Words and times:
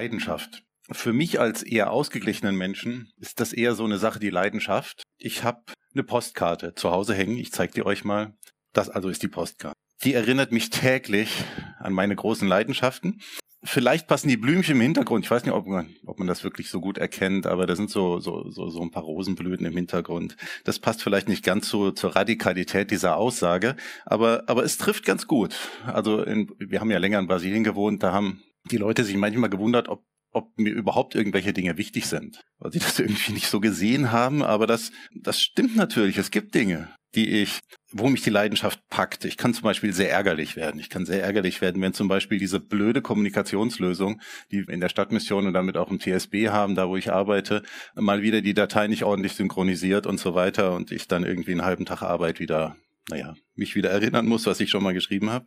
Leidenschaft. 0.00 0.62
Für 0.90 1.12
mich 1.12 1.40
als 1.40 1.62
eher 1.62 1.90
ausgeglichenen 1.90 2.56
Menschen 2.56 3.12
ist 3.18 3.38
das 3.38 3.52
eher 3.52 3.74
so 3.74 3.84
eine 3.84 3.98
Sache, 3.98 4.18
die 4.18 4.30
Leidenschaft. 4.30 5.02
Ich 5.18 5.44
habe 5.44 5.60
eine 5.92 6.04
Postkarte 6.04 6.74
zu 6.74 6.90
Hause 6.90 7.12
hängen. 7.12 7.36
Ich 7.36 7.52
zeige 7.52 7.74
die 7.74 7.84
euch 7.84 8.02
mal. 8.02 8.32
Das 8.72 8.88
also 8.88 9.10
ist 9.10 9.22
die 9.22 9.28
Postkarte. 9.28 9.76
Die 10.02 10.14
erinnert 10.14 10.52
mich 10.52 10.70
täglich 10.70 11.44
an 11.78 11.92
meine 11.92 12.16
großen 12.16 12.48
Leidenschaften. 12.48 13.20
Vielleicht 13.62 14.06
passen 14.06 14.28
die 14.28 14.38
Blümchen 14.38 14.76
im 14.76 14.80
Hintergrund. 14.80 15.26
Ich 15.26 15.30
weiß 15.30 15.44
nicht, 15.44 15.52
ob 15.52 15.66
man, 15.66 15.94
ob 16.06 16.18
man 16.18 16.26
das 16.26 16.44
wirklich 16.44 16.70
so 16.70 16.80
gut 16.80 16.96
erkennt, 16.96 17.46
aber 17.46 17.66
da 17.66 17.76
sind 17.76 17.90
so, 17.90 18.18
so, 18.20 18.48
so, 18.48 18.70
so 18.70 18.80
ein 18.80 18.90
paar 18.90 19.02
Rosenblüten 19.02 19.66
im 19.66 19.76
Hintergrund. 19.76 20.38
Das 20.64 20.78
passt 20.78 21.02
vielleicht 21.02 21.28
nicht 21.28 21.44
ganz 21.44 21.68
so 21.68 21.90
zur 21.90 22.16
Radikalität 22.16 22.90
dieser 22.90 23.18
Aussage, 23.18 23.76
aber, 24.06 24.44
aber 24.46 24.64
es 24.64 24.78
trifft 24.78 25.04
ganz 25.04 25.26
gut. 25.26 25.56
Also 25.84 26.22
in, 26.22 26.50
wir 26.58 26.80
haben 26.80 26.90
ja 26.90 26.96
länger 26.96 27.18
in 27.18 27.26
Brasilien 27.26 27.64
gewohnt, 27.64 28.02
da 28.02 28.12
haben 28.12 28.42
die 28.64 28.76
Leute 28.76 29.04
sich 29.04 29.16
manchmal 29.16 29.50
gewundert, 29.50 29.88
ob 29.88 30.04
ob 30.32 30.56
mir 30.58 30.72
überhaupt 30.72 31.14
irgendwelche 31.14 31.52
Dinge 31.52 31.76
wichtig 31.76 32.06
sind, 32.06 32.42
weil 32.58 32.72
sie 32.72 32.78
das 32.78 32.98
irgendwie 32.98 33.32
nicht 33.32 33.48
so 33.48 33.60
gesehen 33.60 34.12
haben. 34.12 34.42
Aber 34.42 34.66
das, 34.66 34.92
das 35.14 35.40
stimmt 35.40 35.76
natürlich. 35.76 36.18
Es 36.18 36.30
gibt 36.30 36.54
Dinge, 36.54 36.88
die 37.14 37.28
ich, 37.28 37.58
wo 37.90 38.08
mich 38.08 38.22
die 38.22 38.30
Leidenschaft 38.30 38.80
packt. 38.88 39.24
Ich 39.24 39.36
kann 39.36 39.54
zum 39.54 39.64
Beispiel 39.64 39.92
sehr 39.92 40.10
ärgerlich 40.10 40.54
werden. 40.54 40.78
Ich 40.80 40.88
kann 40.88 41.04
sehr 41.04 41.22
ärgerlich 41.22 41.60
werden, 41.60 41.82
wenn 41.82 41.92
zum 41.92 42.08
Beispiel 42.08 42.38
diese 42.38 42.60
blöde 42.60 43.02
Kommunikationslösung, 43.02 44.20
die 44.52 44.66
wir 44.66 44.74
in 44.74 44.80
der 44.80 44.88
Stadtmission 44.88 45.46
und 45.46 45.52
damit 45.52 45.76
auch 45.76 45.90
im 45.90 45.98
TSB 45.98 46.48
haben, 46.48 46.76
da 46.76 46.88
wo 46.88 46.96
ich 46.96 47.12
arbeite, 47.12 47.62
mal 47.94 48.22
wieder 48.22 48.40
die 48.40 48.54
Datei 48.54 48.86
nicht 48.86 49.04
ordentlich 49.04 49.32
synchronisiert 49.32 50.06
und 50.06 50.20
so 50.20 50.34
weiter 50.34 50.74
und 50.74 50.92
ich 50.92 51.08
dann 51.08 51.24
irgendwie 51.24 51.52
einen 51.52 51.64
halben 51.64 51.86
Tag 51.86 52.02
Arbeit 52.02 52.38
wieder, 52.38 52.76
naja, 53.08 53.34
mich 53.56 53.74
wieder 53.74 53.90
erinnern 53.90 54.26
muss, 54.26 54.46
was 54.46 54.60
ich 54.60 54.70
schon 54.70 54.84
mal 54.84 54.94
geschrieben 54.94 55.30
habe. 55.30 55.46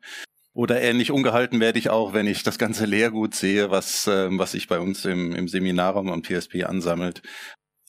Oder 0.53 0.81
ähnlich 0.81 1.11
ungehalten 1.11 1.59
werde 1.59 1.79
ich 1.79 1.89
auch, 1.89 2.13
wenn 2.13 2.27
ich 2.27 2.43
das 2.43 2.59
ganze 2.59 2.85
Lehrgut 2.85 3.33
sehe, 3.33 3.71
was, 3.71 4.07
äh, 4.07 4.29
was 4.31 4.51
sich 4.51 4.67
bei 4.67 4.79
uns 4.79 5.03
im, 5.05 5.33
im 5.33 5.47
Seminarraum 5.47 6.09
am 6.09 6.23
TSP 6.23 6.63
ansammelt. 6.65 7.21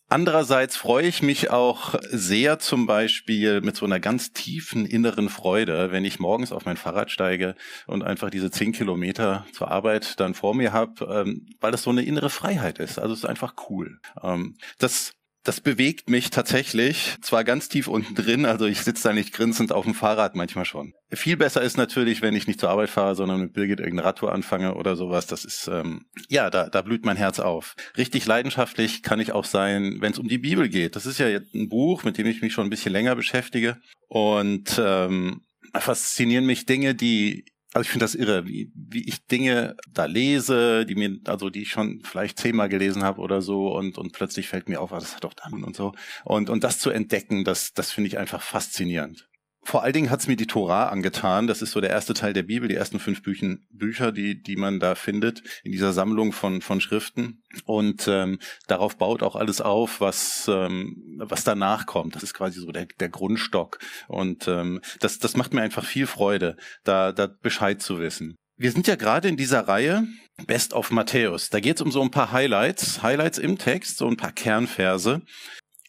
Andererseits 0.09 0.77
freue 0.77 1.07
ich 1.07 1.23
mich 1.23 1.51
auch 1.51 1.95
sehr 2.03 2.59
zum 2.59 2.87
Beispiel 2.87 3.63
mit 3.63 3.75
so 3.75 3.87
einer 3.87 4.01
ganz 4.01 4.33
tiefen 4.33 4.87
inneren 4.87 5.29
Freude, 5.29 5.93
wenn 5.93 6.05
ich 6.05 6.21
morgens 6.21 6.53
auf 6.53 6.67
mein 6.67 6.77
Fahrrad 6.77 7.11
steige 7.11 7.55
und 7.87 8.05
einfach 8.05 8.31
diese 8.31 8.51
zehn 8.51 8.73
Kilometer 8.73 9.47
zur 9.53 9.71
Arbeit 9.71 10.21
dann 10.21 10.35
vor 10.35 10.55
mir 10.55 10.73
habe, 10.73 11.07
ähm, 11.11 11.47
weil 11.61 11.73
das 11.73 11.83
so 11.83 11.91
eine 11.91 12.05
innere 12.05 12.31
Freiheit 12.31 12.79
ist. 12.79 12.99
Also 12.99 13.15
es 13.15 13.21
ist 13.21 13.25
einfach 13.25 13.55
cool. 13.69 13.99
Ähm, 14.23 14.57
das 14.79 15.15
das 15.45 15.61
bewegt 15.61 16.09
mich 16.09 16.31
tatsächlich, 16.31 17.17
zwar 17.21 17.45
ganz 17.45 17.69
tief 17.69 17.87
unten 17.87 18.15
drin, 18.15 18.47
also 18.47 18.65
ich 18.65 18.81
sitze 18.81 19.09
da 19.09 19.15
nicht 19.15 19.35
grinsend 19.35 19.73
auf 19.73 19.85
dem 19.85 19.95
Fahrrad 19.95 20.35
manchmal 20.35 20.65
schon. 20.65 20.95
Viel 21.13 21.37
besser 21.37 21.61
ist 21.61 21.77
natürlich, 21.77 22.23
wenn 22.23 22.35
ich 22.35 22.47
nicht 22.47 22.59
zur 22.59 22.71
Arbeit 22.71 22.89
fahre, 22.89 23.15
sondern 23.15 23.41
mit 23.41 23.53
Birgit 23.53 23.79
irgendeine 23.79 24.09
Radtour 24.09 24.33
anfange 24.33 24.75
oder 24.75 24.97
sowas. 24.97 25.27
Das 25.27 25.45
ist, 25.45 25.69
ähm, 25.69 26.07
ja, 26.29 26.49
da, 26.49 26.71
da 26.71 26.81
blüht 26.81 27.05
mein 27.05 27.19
Herz 27.19 27.41
auf. 27.41 27.77
Richtig 27.99 28.25
leidenschaftlich 28.25 29.03
kann 29.03 29.21
ich 29.21 29.33
auch 29.33 29.45
sein, 29.45 29.99
wenn 30.01 30.13
es 30.13 30.19
um 30.19 30.29
die 30.29 30.39
Bibel 30.39 30.71
geht. 30.71 30.97
Das 30.97 31.05
ist 31.05 31.19
ja 31.19 31.29
jetzt 31.29 31.55
ein 31.55 31.69
Buch, 31.69 32.05
mit 32.05 32.17
dem 32.17 32.27
ich 32.27 32.41
mich 32.41 32.55
schon 32.55 32.67
ein 32.67 32.71
bisschen 32.71 32.93
länger 32.93 33.15
beschäftige. 33.15 33.77
Und 34.09 34.81
ähm, 34.83 35.43
faszinieren 35.75 36.47
mich 36.47 36.65
Dinge, 36.65 36.95
die 36.95 37.45
also 37.75 37.83
ich 37.83 37.91
finde 37.91 38.05
das 38.05 38.15
irre, 38.15 38.47
wie, 38.47 38.71
wie 38.75 39.07
ich 39.07 39.27
Dinge 39.27 39.77
da 39.93 40.05
lese, 40.05 40.87
die 40.87 40.95
mir, 40.95 41.19
also 41.27 41.51
die 41.51 41.63
ich 41.63 41.71
schon 41.71 42.01
vielleicht 42.05 42.39
zehnmal 42.39 42.69
gelesen 42.69 43.03
habe 43.03 43.21
oder 43.21 43.43
so 43.43 43.75
und, 43.77 43.99
und 43.99 44.13
plötzlich 44.13 44.49
fällt 44.49 44.69
mir 44.69 44.81
auf, 44.81 44.93
ah, 44.93 45.01
das 45.01 45.17
hat 45.17 45.25
doch 45.25 45.35
dann 45.35 45.65
und 45.65 45.75
so. 45.75 45.93
Und, 46.25 46.51
und 46.51 46.63
das 46.63 46.79
zu 46.79 46.91
entdecken, 46.91 47.45
das, 47.45 47.75
das 47.75 47.91
finde 47.91 48.09
ich 48.09 48.19
einfach 48.19 48.43
faszinierend 48.43 49.29
vor 49.65 49.83
allen 49.83 49.93
Dingen 49.93 50.11
hat's 50.11 50.29
mir 50.29 50.37
die 50.37 50.47
Tora 50.47 50.89
angetan. 50.89 51.47
Das 51.47 51.63
ist 51.63 51.73
so 51.73 51.81
der 51.81 51.91
erste 51.91 52.15
Teil 52.15 52.33
der 52.33 52.43
Bibel, 52.43 52.69
die 52.69 52.75
ersten 52.75 53.01
fünf 53.01 53.23
Büchen, 53.23 53.67
Bücher, 53.71 54.13
die, 54.13 54.41
die 54.41 54.57
man 54.57 54.81
da 54.81 54.95
findet 54.95 55.43
in 55.65 55.73
dieser 55.73 55.93
Sammlung 55.93 56.33
von, 56.33 56.61
von 56.61 56.81
Schriften. 56.81 57.43
Und 57.65 58.07
ähm, 58.09 58.39
darauf 58.67 58.97
baut 58.97 59.23
auch 59.23 59.37
alles 59.37 59.61
auf, 59.61 60.01
was, 60.01 60.49
ähm, 60.49 61.17
was 61.19 61.45
danach 61.45 61.87
kommt. 61.87 62.15
Das 62.15 62.23
ist 62.23 62.35
quasi 62.35 62.61
so 62.61 62.73
der, 62.73 62.87
der 63.01 63.09
Grundstock. 63.09 63.79
Und 64.09 64.47
ähm, 64.49 64.81
das, 65.01 65.19
das 65.19 65.37
macht 65.37 65.55
mir 65.55 65.63
einfach 65.63 65.85
viel 65.85 66.07
Freude, 66.07 66.57
da, 66.85 67.13
da 67.13 67.27
Bescheid 67.27 67.81
zu 67.81 67.99
wissen. 67.99 68.37
Wir 68.57 68.71
sind 68.71 68.87
ja 68.87 68.95
gerade 68.95 69.29
in 69.29 69.37
dieser 69.37 69.67
Reihe 69.67 70.07
Best 70.47 70.75
of 70.75 70.91
Matthäus. 70.91 71.51
Da 71.51 71.61
geht 71.61 71.77
es 71.77 71.83
um 71.83 71.91
so 71.91 72.03
ein 72.03 72.11
paar 72.11 72.33
Highlights, 72.33 73.03
Highlights 73.03 73.39
im 73.39 73.59
Text, 73.59 73.99
so 73.99 74.07
ein 74.07 74.17
paar 74.17 74.33
Kernverse. 74.33 75.23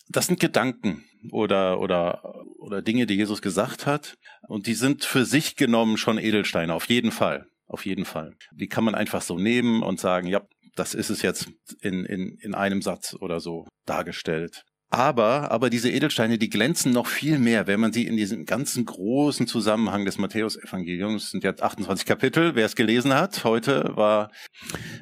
Das 0.10 0.28
sind 0.28 0.40
Gedanken, 0.40 1.04
oder, 1.32 1.80
oder, 1.80 2.46
oder 2.60 2.82
Dinge, 2.82 3.06
die 3.06 3.16
Jesus 3.16 3.42
gesagt 3.42 3.86
hat. 3.86 4.16
Und 4.48 4.68
die 4.68 4.74
sind 4.74 5.04
für 5.04 5.26
sich 5.26 5.56
genommen 5.56 5.98
schon 5.98 6.18
Edelsteine, 6.18 6.74
auf 6.74 6.86
jeden 6.86 7.12
Fall. 7.12 7.48
Auf 7.68 7.86
jeden 7.86 8.06
Fall. 8.06 8.36
Die 8.54 8.68
kann 8.68 8.84
man 8.84 8.96
einfach 8.96 9.22
so 9.22 9.38
nehmen 9.38 9.82
und 9.82 10.00
sagen, 10.00 10.28
ja, 10.28 10.42
das 10.76 10.94
ist 10.94 11.10
es 11.10 11.22
jetzt 11.22 11.50
in, 11.82 12.06
in, 12.06 12.38
in 12.40 12.54
einem 12.54 12.82
Satz 12.82 13.16
oder 13.20 13.40
so 13.40 13.68
dargestellt. 13.86 14.64
Aber, 14.92 15.52
aber 15.52 15.70
diese 15.70 15.90
Edelsteine, 15.90 16.38
die 16.38 16.50
glänzen 16.50 16.94
noch 16.94 17.08
viel 17.08 17.40
mehr, 17.40 17.66
wenn 17.66 17.80
man 17.80 17.92
sie 17.92 18.06
in 18.06 18.16
diesem 18.16 18.46
ganzen 18.46 18.86
großen 18.86 19.48
Zusammenhang 19.48 20.06
des 20.06 20.20
Matthäus-Evangeliums, 20.20 21.32
sind 21.32 21.44
jetzt 21.44 21.64
28 21.64 22.06
Kapitel, 22.06 22.56
wer 22.56 22.66
es 22.66 22.76
gelesen 22.76 23.14
hat, 23.14 23.44
heute 23.44 23.92
war, 23.96 24.32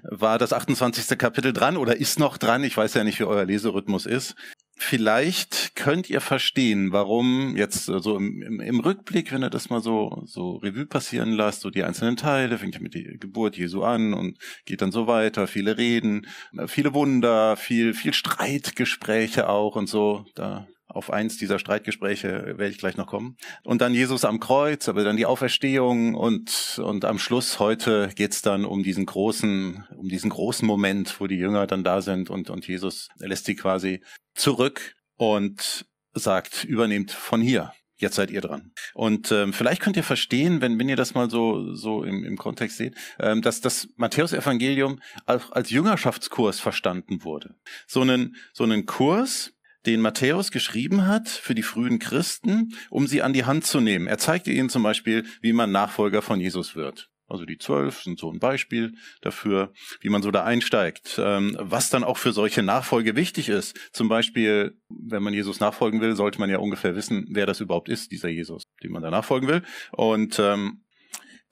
war 0.04 0.40
das 0.40 0.54
28. 0.54 1.18
Kapitel 1.18 1.52
dran 1.52 1.78
oder 1.78 1.98
ist 1.98 2.18
noch 2.18 2.38
dran, 2.38 2.64
ich 2.64 2.78
weiß 2.78 2.94
ja 2.94 3.04
nicht, 3.04 3.20
wie 3.20 3.26
euer 3.26 3.46
Leserhythmus 3.46 4.06
ist. 4.06 4.36
Vielleicht 4.76 5.76
könnt 5.76 6.10
ihr 6.10 6.20
verstehen, 6.20 6.92
warum 6.92 7.56
jetzt 7.56 7.86
so 7.86 8.18
im, 8.18 8.42
im, 8.42 8.60
im, 8.60 8.80
Rückblick, 8.80 9.32
wenn 9.32 9.44
ihr 9.44 9.50
das 9.50 9.70
mal 9.70 9.82
so, 9.82 10.24
so 10.26 10.56
Revue 10.58 10.86
passieren 10.86 11.32
lasst, 11.32 11.62
so 11.62 11.70
die 11.70 11.84
einzelnen 11.84 12.18
Teile, 12.18 12.58
fängt 12.58 12.82
mit 12.82 12.96
der 12.96 13.18
Geburt 13.18 13.56
Jesu 13.56 13.84
an 13.84 14.14
und 14.14 14.38
geht 14.66 14.82
dann 14.82 14.92
so 14.92 15.06
weiter, 15.08 15.48
viele 15.48 15.78
Reden, 15.78 16.28
viele 16.68 16.94
Wunder, 16.94 17.56
viel, 17.56 17.94
viel 17.94 18.14
Streitgespräche 18.14 19.48
auch 19.48 19.76
und 19.76 19.88
so. 19.88 20.26
Da 20.36 20.68
auf 20.94 21.12
eins 21.12 21.38
dieser 21.38 21.60
Streitgespräche 21.60 22.56
werde 22.58 22.70
ich 22.70 22.78
gleich 22.78 22.98
noch 22.98 23.08
kommen. 23.08 23.38
Und 23.64 23.82
dann 23.82 23.94
Jesus 23.94 24.26
am 24.26 24.40
Kreuz, 24.40 24.88
aber 24.88 25.04
dann 25.04 25.18
die 25.18 25.26
Auferstehung 25.26 26.16
und, 26.16 26.80
und 26.84 27.06
am 27.06 27.20
Schluss 27.20 27.60
heute 27.60 28.10
geht's 28.16 28.42
dann 28.42 28.66
um 28.66 28.84
diesen 28.84 29.06
großen, 29.06 29.86
um 29.98 30.08
diesen 30.08 30.30
großen 30.30 30.68
Moment, 30.68 31.20
wo 31.20 31.28
die 31.28 31.38
Jünger 31.38 31.68
dann 31.68 31.84
da 31.84 32.02
sind 32.02 32.30
und, 32.30 32.50
und 32.50 32.68
Jesus 32.68 33.10
lässt 33.18 33.46
sie 33.46 33.56
quasi 33.56 34.02
zurück 34.36 34.96
und 35.18 35.86
sagt, 36.14 36.64
übernehmt 36.64 37.12
von 37.12 37.42
hier. 37.42 37.74
Jetzt 37.98 38.16
seid 38.16 38.32
ihr 38.32 38.42
dran. 38.42 38.74
Und 38.94 39.32
ähm, 39.32 39.54
vielleicht 39.54 39.82
könnt 39.82 39.96
ihr 39.96 40.04
verstehen, 40.04 40.62
wenn, 40.62 40.78
wenn 40.78 40.90
ihr 40.90 40.96
das 40.96 41.14
mal 41.14 41.30
so, 41.30 41.74
so 41.74 42.04
im, 42.04 42.26
im 42.26 42.38
Kontext 42.38 42.78
seht, 42.78 42.96
ähm, 43.20 43.42
dass 43.42 43.62
das 43.62 43.88
Matthäus-Evangelium 43.96 45.00
als, 45.26 45.50
als 45.52 45.70
Jüngerschaftskurs 45.70 46.60
verstanden 46.60 47.24
wurde. 47.24 47.56
So 47.88 48.02
einen, 48.02 48.36
so 48.52 48.66
einen 48.66 48.86
Kurs, 48.86 49.53
den 49.86 50.02
Matthäus 50.02 50.52
geschrieben 50.52 51.08
hat 51.08 51.28
für 51.28 51.56
die 51.56 51.64
frühen 51.64 52.00
Christen, 52.00 52.74
um 52.90 53.08
sie 53.08 53.22
an 53.22 53.34
die 53.34 53.46
Hand 53.46 53.66
zu 53.66 53.80
nehmen. 53.80 54.08
Er 54.08 54.18
zeigte 54.18 54.52
ihnen 54.52 54.70
zum 54.70 54.84
Beispiel, 54.84 55.26
wie 55.42 55.54
man 55.54 55.72
Nachfolger 55.72 56.22
von 56.22 56.40
Jesus 56.40 56.76
wird. 56.76 57.10
Also 57.28 57.46
die 57.46 57.58
zwölf 57.58 58.04
sind 58.04 58.20
so 58.20 58.32
ein 58.32 58.40
Beispiel 58.40 58.94
dafür, 59.22 59.74
wie 60.02 60.10
man 60.10 60.22
so 60.22 60.30
da 60.30 60.44
einsteigt. 60.44 61.16
Ähm, 61.18 61.58
was 61.60 61.90
dann 61.90 62.04
auch 62.04 62.18
für 62.18 62.32
solche 62.34 62.62
Nachfolge 62.62 63.16
wichtig 63.16 63.50
ist. 63.50 63.76
Zum 63.92 64.10
Beispiel, 64.10 64.78
wenn 64.90 65.24
man 65.24 65.34
Jesus 65.34 65.60
nachfolgen 65.60 66.02
will, 66.02 66.16
sollte 66.16 66.40
man 66.40 66.50
ja 66.50 66.60
ungefähr 66.60 66.96
wissen, 66.96 67.26
wer 67.30 67.46
das 67.46 67.60
überhaupt 67.60 67.90
ist, 67.90 68.12
dieser 68.12 68.30
Jesus, 68.30 68.64
dem 68.84 68.92
man 68.92 69.02
da 69.02 69.10
nachfolgen 69.10 69.50
will. 69.50 69.64
Und 69.92 70.38
ähm, 70.38 70.84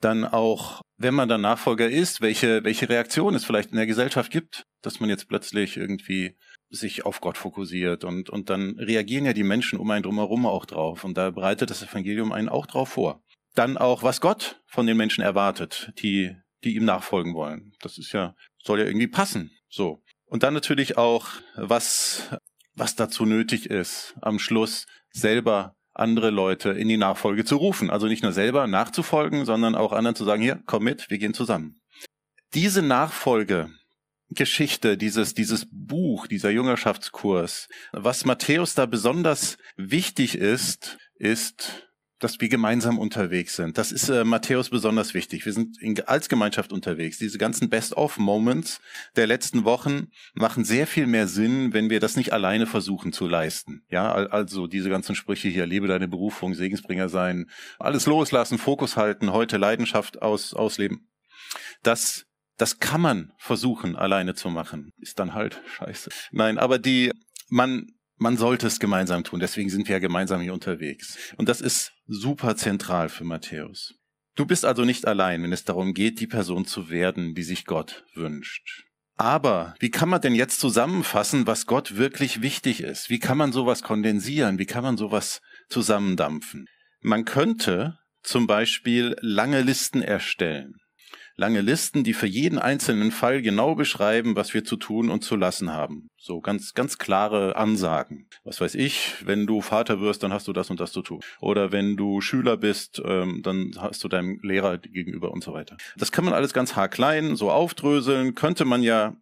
dann 0.00 0.24
auch, 0.24 0.82
wenn 0.98 1.14
man 1.14 1.28
dann 1.28 1.40
Nachfolger 1.40 1.88
ist, 1.88 2.20
welche, 2.20 2.64
welche 2.64 2.88
Reaktion 2.88 3.34
es 3.34 3.44
vielleicht 3.44 3.70
in 3.70 3.76
der 3.76 3.86
Gesellschaft 3.86 4.30
gibt, 4.30 4.64
dass 4.82 5.00
man 5.00 5.08
jetzt 5.08 5.28
plötzlich 5.28 5.76
irgendwie 5.76 6.36
sich 6.72 7.04
auf 7.04 7.20
Gott 7.20 7.38
fokussiert 7.38 8.02
und, 8.04 8.30
und 8.30 8.50
dann 8.50 8.78
reagieren 8.78 9.26
ja 9.26 9.32
die 9.32 9.42
Menschen 9.42 9.78
um 9.78 9.90
einen 9.90 10.02
drumherum 10.02 10.46
auch 10.46 10.64
drauf 10.64 11.04
und 11.04 11.16
da 11.16 11.30
bereitet 11.30 11.70
das 11.70 11.82
Evangelium 11.82 12.32
einen 12.32 12.48
auch 12.48 12.66
drauf 12.66 12.88
vor. 12.88 13.22
Dann 13.54 13.76
auch, 13.76 14.02
was 14.02 14.20
Gott 14.20 14.62
von 14.66 14.86
den 14.86 14.96
Menschen 14.96 15.22
erwartet, 15.22 15.92
die, 15.98 16.34
die 16.64 16.74
ihm 16.74 16.86
nachfolgen 16.86 17.34
wollen. 17.34 17.72
Das 17.80 17.98
ist 17.98 18.12
ja, 18.12 18.34
soll 18.64 18.80
ja 18.80 18.86
irgendwie 18.86 19.08
passen. 19.08 19.50
So. 19.68 20.02
Und 20.24 20.42
dann 20.42 20.54
natürlich 20.54 20.96
auch, 20.96 21.28
was, 21.56 22.30
was 22.74 22.96
dazu 22.96 23.26
nötig 23.26 23.66
ist, 23.66 24.14
am 24.22 24.38
Schluss 24.38 24.86
selber 25.10 25.76
andere 25.92 26.30
Leute 26.30 26.70
in 26.70 26.88
die 26.88 26.96
Nachfolge 26.96 27.44
zu 27.44 27.56
rufen. 27.56 27.90
Also 27.90 28.06
nicht 28.06 28.22
nur 28.22 28.32
selber 28.32 28.66
nachzufolgen, 28.66 29.44
sondern 29.44 29.74
auch 29.74 29.92
anderen 29.92 30.16
zu 30.16 30.24
sagen, 30.24 30.42
hier, 30.42 30.62
komm 30.64 30.84
mit, 30.84 31.10
wir 31.10 31.18
gehen 31.18 31.34
zusammen. 31.34 31.82
Diese 32.54 32.80
Nachfolgegeschichte, 34.32 34.96
dieses, 34.96 35.34
dieses 35.34 35.66
Buch, 35.70 36.26
dieser 36.26 36.50
Jüngerschaftskurs, 36.50 37.68
was 37.92 38.24
Matthäus 38.24 38.74
da 38.74 38.86
besonders 38.86 39.58
wichtig 39.76 40.36
ist, 40.36 40.98
ist 41.16 41.88
dass 42.18 42.40
wir 42.40 42.48
gemeinsam 42.48 43.00
unterwegs 43.00 43.56
sind. 43.56 43.78
Das 43.78 43.90
ist 43.90 44.08
äh, 44.08 44.22
Matthäus 44.22 44.70
besonders 44.70 45.12
wichtig. 45.12 45.44
Wir 45.44 45.52
sind 45.52 45.82
in, 45.82 46.00
als 46.02 46.28
Gemeinschaft 46.28 46.72
unterwegs. 46.72 47.18
Diese 47.18 47.36
ganzen 47.36 47.68
Best-of-Moments 47.68 48.80
der 49.16 49.26
letzten 49.26 49.64
Wochen 49.64 50.06
machen 50.32 50.64
sehr 50.64 50.86
viel 50.86 51.08
mehr 51.08 51.26
Sinn, 51.26 51.72
wenn 51.72 51.90
wir 51.90 51.98
das 51.98 52.14
nicht 52.14 52.32
alleine 52.32 52.66
versuchen 52.66 53.12
zu 53.12 53.26
leisten. 53.26 53.82
Ja, 53.90 54.12
also 54.12 54.68
diese 54.68 54.88
ganzen 54.88 55.16
Sprüche 55.16 55.48
hier, 55.48 55.66
lebe 55.66 55.88
deine 55.88 56.06
Berufung, 56.06 56.54
Segensbringer 56.54 57.08
sein, 57.08 57.50
alles 57.80 58.06
loslassen, 58.06 58.56
Fokus 58.56 58.96
halten, 58.96 59.32
heute 59.32 59.56
Leidenschaft 59.56 60.22
aus, 60.22 60.54
ausleben. 60.54 61.08
Das 61.82 62.26
das 62.62 62.78
kann 62.78 63.00
man 63.00 63.32
versuchen, 63.38 63.96
alleine 63.96 64.36
zu 64.36 64.48
machen. 64.48 64.92
Ist 64.98 65.18
dann 65.18 65.34
halt 65.34 65.60
scheiße. 65.66 66.10
Nein, 66.30 66.58
aber 66.58 66.78
die, 66.78 67.10
man, 67.48 67.88
man 68.18 68.36
sollte 68.36 68.68
es 68.68 68.78
gemeinsam 68.78 69.24
tun. 69.24 69.40
Deswegen 69.40 69.68
sind 69.68 69.88
wir 69.88 69.96
ja 69.96 69.98
gemeinsam 69.98 70.40
hier 70.40 70.54
unterwegs. 70.54 71.18
Und 71.36 71.48
das 71.48 71.60
ist 71.60 71.90
super 72.06 72.54
zentral 72.54 73.08
für 73.08 73.24
Matthäus. 73.24 73.94
Du 74.36 74.46
bist 74.46 74.64
also 74.64 74.84
nicht 74.84 75.08
allein, 75.08 75.42
wenn 75.42 75.52
es 75.52 75.64
darum 75.64 75.92
geht, 75.92 76.20
die 76.20 76.28
Person 76.28 76.64
zu 76.64 76.88
werden, 76.88 77.34
die 77.34 77.42
sich 77.42 77.64
Gott 77.64 78.04
wünscht. 78.14 78.84
Aber 79.16 79.74
wie 79.80 79.90
kann 79.90 80.08
man 80.08 80.20
denn 80.20 80.36
jetzt 80.36 80.60
zusammenfassen, 80.60 81.48
was 81.48 81.66
Gott 81.66 81.96
wirklich 81.96 82.42
wichtig 82.42 82.80
ist? 82.80 83.10
Wie 83.10 83.18
kann 83.18 83.38
man 83.38 83.50
sowas 83.50 83.82
kondensieren? 83.82 84.60
Wie 84.60 84.66
kann 84.66 84.84
man 84.84 84.96
sowas 84.96 85.40
zusammendampfen? 85.68 86.66
Man 87.00 87.24
könnte 87.24 87.98
zum 88.22 88.46
Beispiel 88.46 89.16
lange 89.20 89.62
Listen 89.62 90.00
erstellen 90.00 90.76
lange 91.42 91.60
Listen, 91.60 92.04
die 92.04 92.14
für 92.14 92.28
jeden 92.28 92.60
einzelnen 92.60 93.10
Fall 93.10 93.42
genau 93.42 93.74
beschreiben, 93.74 94.36
was 94.36 94.54
wir 94.54 94.64
zu 94.64 94.76
tun 94.76 95.10
und 95.10 95.24
zu 95.24 95.34
lassen 95.34 95.72
haben. 95.72 96.08
So 96.16 96.40
ganz, 96.40 96.72
ganz 96.72 96.98
klare 96.98 97.56
Ansagen. 97.56 98.28
Was 98.44 98.60
weiß 98.60 98.76
ich, 98.76 99.16
wenn 99.26 99.44
du 99.44 99.60
Vater 99.60 100.00
wirst, 100.00 100.22
dann 100.22 100.32
hast 100.32 100.46
du 100.46 100.52
das 100.52 100.70
und 100.70 100.78
das 100.78 100.92
zu 100.92 101.02
tun. 101.02 101.18
Oder 101.40 101.72
wenn 101.72 101.96
du 101.96 102.20
Schüler 102.20 102.56
bist, 102.56 103.02
ähm, 103.04 103.40
dann 103.42 103.72
hast 103.76 104.04
du 104.04 104.08
deinem 104.08 104.38
Lehrer 104.42 104.78
gegenüber 104.78 105.32
und 105.32 105.42
so 105.42 105.52
weiter. 105.52 105.76
Das 105.96 106.12
kann 106.12 106.24
man 106.24 106.32
alles 106.32 106.52
ganz 106.52 106.76
haarklein 106.76 107.34
so 107.34 107.50
aufdröseln. 107.50 108.36
Könnte 108.36 108.64
man 108.64 108.84
ja, 108.84 109.16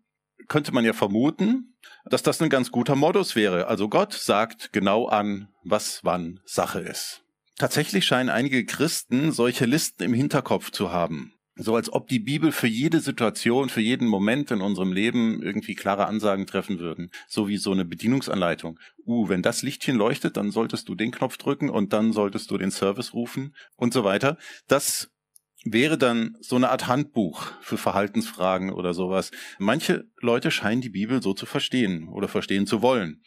könnte 0.46 0.72
man 0.72 0.84
ja 0.84 0.92
vermuten, 0.92 1.74
dass 2.04 2.22
das 2.22 2.42
ein 2.42 2.50
ganz 2.50 2.70
guter 2.70 2.96
Modus 2.96 3.34
wäre. 3.34 3.66
Also 3.66 3.88
Gott 3.88 4.12
sagt 4.12 4.74
genau 4.74 5.06
an, 5.06 5.48
was 5.64 6.00
wann 6.04 6.40
Sache 6.44 6.80
ist. 6.80 7.22
Tatsächlich 7.56 8.04
scheinen 8.04 8.28
einige 8.28 8.66
Christen 8.66 9.32
solche 9.32 9.64
Listen 9.64 10.02
im 10.02 10.12
Hinterkopf 10.12 10.70
zu 10.70 10.92
haben 10.92 11.32
so 11.62 11.76
als 11.76 11.92
ob 11.92 12.08
die 12.08 12.18
Bibel 12.18 12.52
für 12.52 12.66
jede 12.66 13.00
Situation, 13.00 13.68
für 13.68 13.80
jeden 13.80 14.08
Moment 14.08 14.50
in 14.50 14.60
unserem 14.60 14.92
Leben 14.92 15.42
irgendwie 15.42 15.74
klare 15.74 16.06
Ansagen 16.06 16.46
treffen 16.46 16.78
würden. 16.78 17.10
So 17.28 17.48
wie 17.48 17.58
so 17.58 17.72
eine 17.72 17.84
Bedienungsanleitung. 17.84 18.78
Uh, 19.04 19.28
wenn 19.28 19.42
das 19.42 19.62
Lichtchen 19.62 19.96
leuchtet, 19.96 20.36
dann 20.36 20.50
solltest 20.50 20.88
du 20.88 20.94
den 20.94 21.10
Knopf 21.10 21.36
drücken 21.36 21.68
und 21.68 21.92
dann 21.92 22.12
solltest 22.12 22.50
du 22.50 22.58
den 22.58 22.70
Service 22.70 23.12
rufen 23.12 23.54
und 23.76 23.92
so 23.92 24.04
weiter. 24.04 24.38
Das 24.68 25.10
wäre 25.64 25.98
dann 25.98 26.36
so 26.40 26.56
eine 26.56 26.70
Art 26.70 26.86
Handbuch 26.86 27.52
für 27.60 27.76
Verhaltensfragen 27.76 28.72
oder 28.72 28.94
sowas. 28.94 29.30
Manche 29.58 30.08
Leute 30.20 30.50
scheinen 30.50 30.80
die 30.80 30.88
Bibel 30.88 31.22
so 31.22 31.34
zu 31.34 31.44
verstehen 31.44 32.08
oder 32.08 32.28
verstehen 32.28 32.66
zu 32.66 32.80
wollen. 32.80 33.22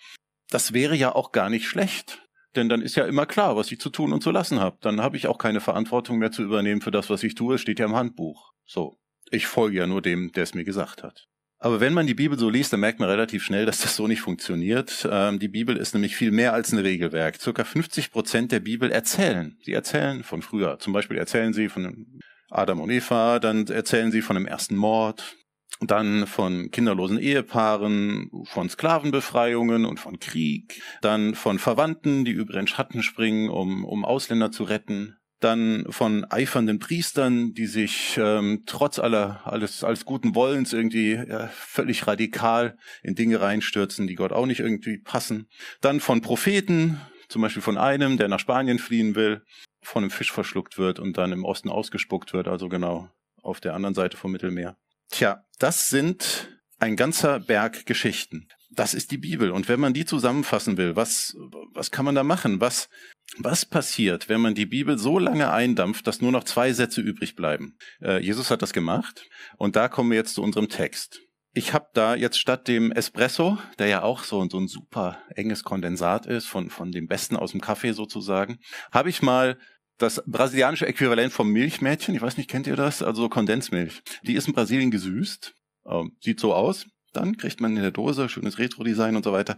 Das 0.50 0.74
wäre 0.74 0.96
ja 0.96 1.14
auch 1.14 1.32
gar 1.32 1.50
nicht 1.50 1.68
schlecht. 1.68 2.24
Denn 2.56 2.70
dann 2.70 2.82
ist 2.82 2.96
ja 2.96 3.06
immer 3.06 3.26
klar, 3.26 3.56
was 3.56 3.72
ich 3.72 3.80
zu 3.80 3.90
tun 3.90 4.14
und 4.14 4.22
zu 4.22 4.32
lassen 4.32 4.60
habe. 4.60 4.78
Dann 4.82 5.02
habe 5.02 5.18
ich 5.18 5.28
auch 5.28 5.38
keine 5.38 5.60
Verantwortung 5.62 6.20
mehr 6.20 6.32
zu 6.32 6.44
übernehmen 6.44 6.82
für 6.82 6.92
das, 6.92 7.10
was 7.10 7.24
ich 7.24 7.36
tue. 7.36 7.56
Es 7.56 7.62
steht 7.62 7.80
ja 7.80 7.86
im 7.86 7.96
Handbuch. 7.96 8.54
So. 8.66 8.98
Ich 9.32 9.48
folge 9.48 9.78
ja 9.78 9.88
nur 9.88 10.02
dem, 10.02 10.32
der 10.32 10.44
es 10.44 10.54
mir 10.54 10.64
gesagt 10.64 11.02
hat. 11.02 11.28
Aber 11.58 11.80
wenn 11.80 11.94
man 11.94 12.06
die 12.06 12.14
Bibel 12.14 12.38
so 12.38 12.50
liest, 12.50 12.74
dann 12.74 12.82
merkt 12.82 13.00
man 13.00 13.10
relativ 13.10 13.44
schnell, 13.44 13.66
dass 13.66 13.82
das 13.82 13.96
so 13.96 14.06
nicht 14.06 14.20
funktioniert. 14.20 15.08
Ähm, 15.10 15.40
die 15.40 15.48
Bibel 15.48 15.78
ist 15.78 15.94
nämlich 15.94 16.16
viel 16.16 16.32
mehr 16.32 16.54
als 16.54 16.74
ein 16.74 16.78
Regelwerk. 16.78 17.40
Circa 17.40 17.64
50 17.64 18.12
Prozent 18.12 18.52
der 18.52 18.60
Bibel 18.60 18.92
erzählen. 18.92 19.58
Sie 19.62 19.72
erzählen 19.72 20.24
von 20.24 20.42
früher. 20.42 20.78
Zum 20.80 20.92
Beispiel 20.92 21.18
erzählen 21.18 21.54
sie 21.54 21.70
von 21.70 22.20
Adam 22.50 22.82
und 22.82 22.90
Eva, 22.90 23.40
dann 23.40 23.66
erzählen 23.68 24.12
sie 24.12 24.22
von 24.22 24.36
dem 24.36 24.46
ersten 24.46 24.76
Mord, 24.76 25.38
dann 25.80 26.28
von 26.28 26.72
kinderlosen 26.72 27.20
Ehepaaren, 27.20 28.30
von 28.46 28.70
Sklavenbefreiungen 28.70 29.86
und 29.86 30.00
von 30.00 30.20
Krieg, 30.20 30.82
dann 31.02 31.36
von 31.36 31.60
Verwandten, 31.60 32.26
die 32.26 32.32
über 32.32 32.54
den 32.54 32.68
Schatten 32.68 33.04
springen, 33.04 33.50
um, 33.50 33.84
um 33.86 34.06
Ausländer 34.06 34.52
zu 34.52 34.64
retten, 34.64 35.18
dann 35.44 35.86
von 35.90 36.26
eifernden 36.26 36.80
Priestern, 36.80 37.54
die 37.54 37.66
sich 37.66 38.18
ähm, 38.18 38.64
trotz 38.66 39.00
aller 39.00 39.42
alles 39.46 39.84
alles 39.84 40.06
guten 40.06 40.36
Wollens 40.36 40.72
irgendwie 40.74 41.14
ja, 41.14 41.48
völlig 41.54 42.08
radikal 42.08 42.78
in 43.02 43.16
Dinge 43.16 43.42
reinstürzen, 43.42 44.08
die 44.08 44.16
Gott 44.16 44.32
auch 44.32 44.46
nicht 44.46 44.62
irgendwie 44.62 45.00
passen. 45.00 45.50
Dann 45.82 46.00
von 46.00 46.22
Propheten, 46.22 47.02
zum 47.28 47.42
Beispiel 47.42 47.62
von 47.62 47.78
einem, 47.78 48.18
der 48.18 48.30
nach 48.30 48.40
Spanien 48.40 48.80
fliehen 48.80 49.16
will, 49.16 49.44
von 49.82 50.04
einem 50.04 50.12
Fisch 50.12 50.32
verschluckt 50.32 50.78
wird 50.78 51.00
und 51.00 51.18
dann 51.18 51.34
im 51.34 51.44
Osten 51.44 51.70
ausgespuckt 51.70 52.34
wird, 52.34 52.48
also 52.48 52.70
genau 52.70 53.10
auf 53.42 53.60
der 53.60 53.74
anderen 53.74 53.96
Seite 53.96 54.16
vom 54.16 54.32
Mittelmeer. 54.32 54.78
Tja, 55.14 55.46
das 55.60 55.90
sind 55.92 56.50
ein 56.80 56.96
ganzer 56.96 57.40
Berg 57.40 57.86
Geschichten. 57.86 58.48
Das 58.72 58.96
ist 58.96 59.12
die 59.12 59.20
Bibel. 59.20 59.52
Und 59.52 59.70
wenn 59.70 59.80
man 59.80 59.94
die 59.94 60.06
zusammenfassen 60.06 60.76
will, 60.78 60.96
was, 60.96 61.36
was 61.72 61.92
kann 61.92 62.06
man 62.06 62.16
da 62.16 62.24
machen? 62.24 62.60
Was, 62.60 62.90
was 63.38 63.64
passiert, 63.64 64.28
wenn 64.28 64.42
man 64.42 64.56
die 64.56 64.66
Bibel 64.66 64.98
so 64.98 65.20
lange 65.20 65.52
eindampft, 65.52 66.08
dass 66.08 66.20
nur 66.20 66.32
noch 66.32 66.46
zwei 66.46 66.74
Sätze 66.74 67.00
übrig 67.00 67.36
bleiben? 67.36 67.78
Äh, 68.02 68.24
Jesus 68.24 68.50
hat 68.50 68.64
das 68.64 68.74
gemacht. 68.74 69.30
Und 69.58 69.76
da 69.76 69.88
kommen 69.88 70.10
wir 70.10 70.18
jetzt 70.18 70.34
zu 70.34 70.42
unserem 70.42 70.68
Text. 70.68 71.22
Ich 71.54 71.74
habe 71.74 71.90
da 71.94 72.16
jetzt 72.16 72.40
statt 72.40 72.68
dem 72.68 72.92
Espresso, 72.92 73.60
der 73.78 73.86
ja 73.86 74.02
auch 74.02 74.24
so, 74.24 74.44
so 74.50 74.60
ein 74.60 74.68
super 74.68 75.22
enges 75.36 75.64
Kondensat 75.64 76.26
ist, 76.26 76.48
von, 76.48 76.72
von 76.72 76.92
dem 76.92 77.06
Besten 77.06 77.36
aus 77.36 77.52
dem 77.52 77.62
Kaffee 77.62 77.92
sozusagen, 77.92 78.58
habe 78.92 79.12
ich 79.12 79.22
mal 79.22 79.60
das 80.04 80.22
brasilianische 80.28 80.86
Äquivalent 80.86 81.34
vom 81.34 81.50
Milchmädchen, 81.50 82.14
ich 82.14 82.22
weiß 82.22 82.38
nicht, 82.38 82.50
kennt 82.50 82.68
ihr 82.68 82.76
das? 82.76 83.02
Also 83.02 83.30
Kondensmilch. 83.30 84.02
Die 84.24 84.34
ist 84.34 84.48
in 84.48 84.54
Brasilien 84.54 84.92
gesüßt, 84.92 85.56
ähm, 85.88 86.18
sieht 86.20 86.40
so 86.40 86.54
aus. 86.54 86.86
Dann 87.14 87.38
kriegt 87.38 87.62
man 87.62 87.76
in 87.76 87.82
der 87.82 87.92
Dose 87.92 88.28
schönes 88.28 88.58
Retro-Design 88.58 89.16
und 89.16 89.24
so 89.24 89.32
weiter. 89.32 89.56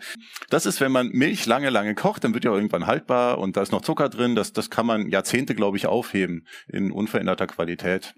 Das 0.49 0.65
ist, 0.65 0.81
wenn 0.81 0.91
man 0.91 1.07
Milch 1.07 1.45
lange, 1.45 1.69
lange 1.69 1.95
kocht, 1.95 2.23
dann 2.23 2.33
wird 2.33 2.43
ja 2.43 2.53
irgendwann 2.53 2.85
haltbar 2.85 3.37
und 3.37 3.55
da 3.57 3.61
ist 3.61 3.71
noch 3.71 3.81
Zucker 3.81 4.09
drin. 4.09 4.35
Das, 4.35 4.51
das 4.51 4.69
kann 4.69 4.85
man 4.85 5.09
Jahrzehnte, 5.09 5.55
glaube 5.55 5.77
ich, 5.77 5.87
aufheben 5.87 6.45
in 6.67 6.91
unveränderter 6.91 7.47
Qualität. 7.47 8.13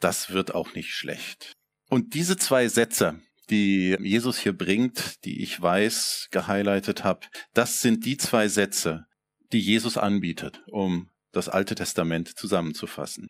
Das 0.00 0.32
wird 0.32 0.54
auch 0.54 0.74
nicht 0.74 0.92
schlecht. 0.92 1.52
Und 1.90 2.14
diese 2.14 2.36
zwei 2.36 2.68
Sätze, 2.68 3.20
die 3.50 3.96
Jesus 4.00 4.38
hier 4.38 4.56
bringt, 4.56 5.24
die 5.24 5.42
ich 5.42 5.60
weiß, 5.60 6.28
gehighlightet 6.30 7.02
habe, 7.02 7.26
das 7.54 7.82
sind 7.82 8.04
die 8.04 8.16
zwei 8.16 8.46
Sätze, 8.48 9.06
die 9.52 9.60
Jesus 9.60 9.98
anbietet, 9.98 10.62
um 10.68 11.10
das 11.38 11.48
Alte 11.48 11.74
Testament 11.74 12.28
zusammenzufassen. 12.36 13.28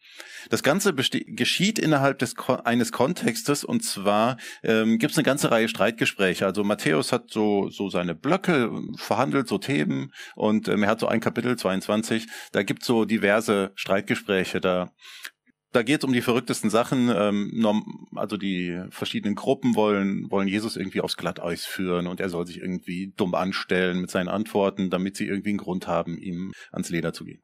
Das 0.51 0.63
Ganze 0.63 0.95
geschieht 0.95 1.79
innerhalb 1.79 2.19
des 2.19 2.35
Ko 2.35 2.55
eines 2.55 2.93
Kontextes 2.93 3.65
und 3.65 3.85
zwar 3.85 4.37
ähm, 4.63 4.99
gibt 4.99 5.13
es 5.13 5.19
eine 5.19 5.25
ganze 5.25 5.51
Reihe 5.51 5.69
Streitgespräche. 5.69 6.47
Also 6.47 6.65
Matthäus 6.65 7.13
hat 7.13 7.31
so, 7.31 7.69
so 7.71 7.89
seine 7.89 8.15
Blöcke 8.15 8.71
verhandelt, 8.97 9.49
so 9.49 9.59
Themen 9.59 10.13
und 10.35 10.69
ähm, 10.69 10.83
er 10.83 10.91
hat 10.91 11.01
so 11.01 11.07
ein 11.07 11.21
Kapitel 11.21 11.57
22, 11.57 12.27
da 12.53 12.63
gibt 12.63 12.85
so 12.85 13.05
diverse 13.05 13.73
Streitgespräche. 13.77 14.61
Da 14.61 14.91
da 15.73 15.83
geht 15.83 15.99
es 15.99 16.05
um 16.05 16.13
die 16.13 16.23
verrücktesten 16.23 16.71
Sachen. 16.71 17.11
Ähm, 17.15 18.07
also 18.15 18.37
die 18.37 18.81
verschiedenen 18.91 19.35
Gruppen 19.35 19.75
wollen, 19.75 20.31
wollen 20.31 20.49
Jesus 20.49 20.77
irgendwie 20.77 21.01
aufs 21.01 21.17
Glatteis 21.17 21.65
führen 21.65 22.07
und 22.07 22.21
er 22.21 22.29
soll 22.29 22.47
sich 22.47 22.59
irgendwie 22.59 23.13
dumm 23.17 23.35
anstellen 23.35 24.01
mit 24.01 24.11
seinen 24.11 24.29
Antworten, 24.29 24.91
damit 24.91 25.17
sie 25.17 25.27
irgendwie 25.27 25.51
einen 25.51 25.59
Grund 25.59 25.87
haben, 25.87 26.19
ihm 26.19 26.53
ans 26.73 26.91
Leder 26.91 27.13
zu 27.13 27.25
gehen. 27.25 27.43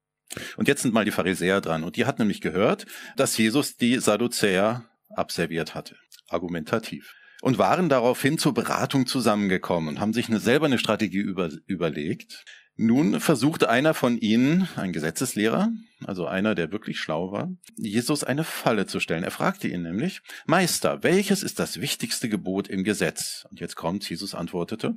Und 0.56 0.68
jetzt 0.68 0.82
sind 0.82 0.94
mal 0.94 1.04
die 1.04 1.10
Pharisäer 1.10 1.60
dran. 1.60 1.84
Und 1.84 1.96
die 1.96 2.06
hatten 2.06 2.22
nämlich 2.22 2.40
gehört, 2.40 2.86
dass 3.16 3.36
Jesus 3.36 3.76
die 3.76 3.98
Sadduzäer 3.98 4.84
abserviert 5.10 5.74
hatte. 5.74 5.96
Argumentativ. 6.28 7.14
Und 7.42 7.58
waren 7.58 7.88
daraufhin 7.88 8.38
zur 8.38 8.54
Beratung 8.54 9.06
zusammengekommen 9.06 9.88
und 9.88 10.00
haben 10.00 10.14
sich 10.14 10.28
eine, 10.28 10.40
selber 10.40 10.66
eine 10.66 10.78
Strategie 10.78 11.18
über, 11.18 11.50
überlegt. 11.66 12.44
Nun 12.76 13.20
versuchte 13.20 13.68
einer 13.68 13.94
von 13.94 14.18
ihnen, 14.18 14.68
ein 14.74 14.92
Gesetzeslehrer, 14.92 15.70
also 16.04 16.26
einer, 16.26 16.56
der 16.56 16.72
wirklich 16.72 16.98
schlau 16.98 17.30
war, 17.30 17.52
Jesus 17.76 18.24
eine 18.24 18.42
Falle 18.42 18.86
zu 18.86 18.98
stellen. 18.98 19.22
Er 19.22 19.30
fragte 19.30 19.68
ihn 19.68 19.82
nämlich, 19.82 20.22
Meister, 20.46 21.02
welches 21.04 21.44
ist 21.44 21.60
das 21.60 21.80
wichtigste 21.80 22.28
Gebot 22.28 22.66
im 22.66 22.82
Gesetz? 22.82 23.46
Und 23.48 23.60
jetzt 23.60 23.76
kommt, 23.76 24.08
Jesus 24.08 24.34
antwortete, 24.34 24.96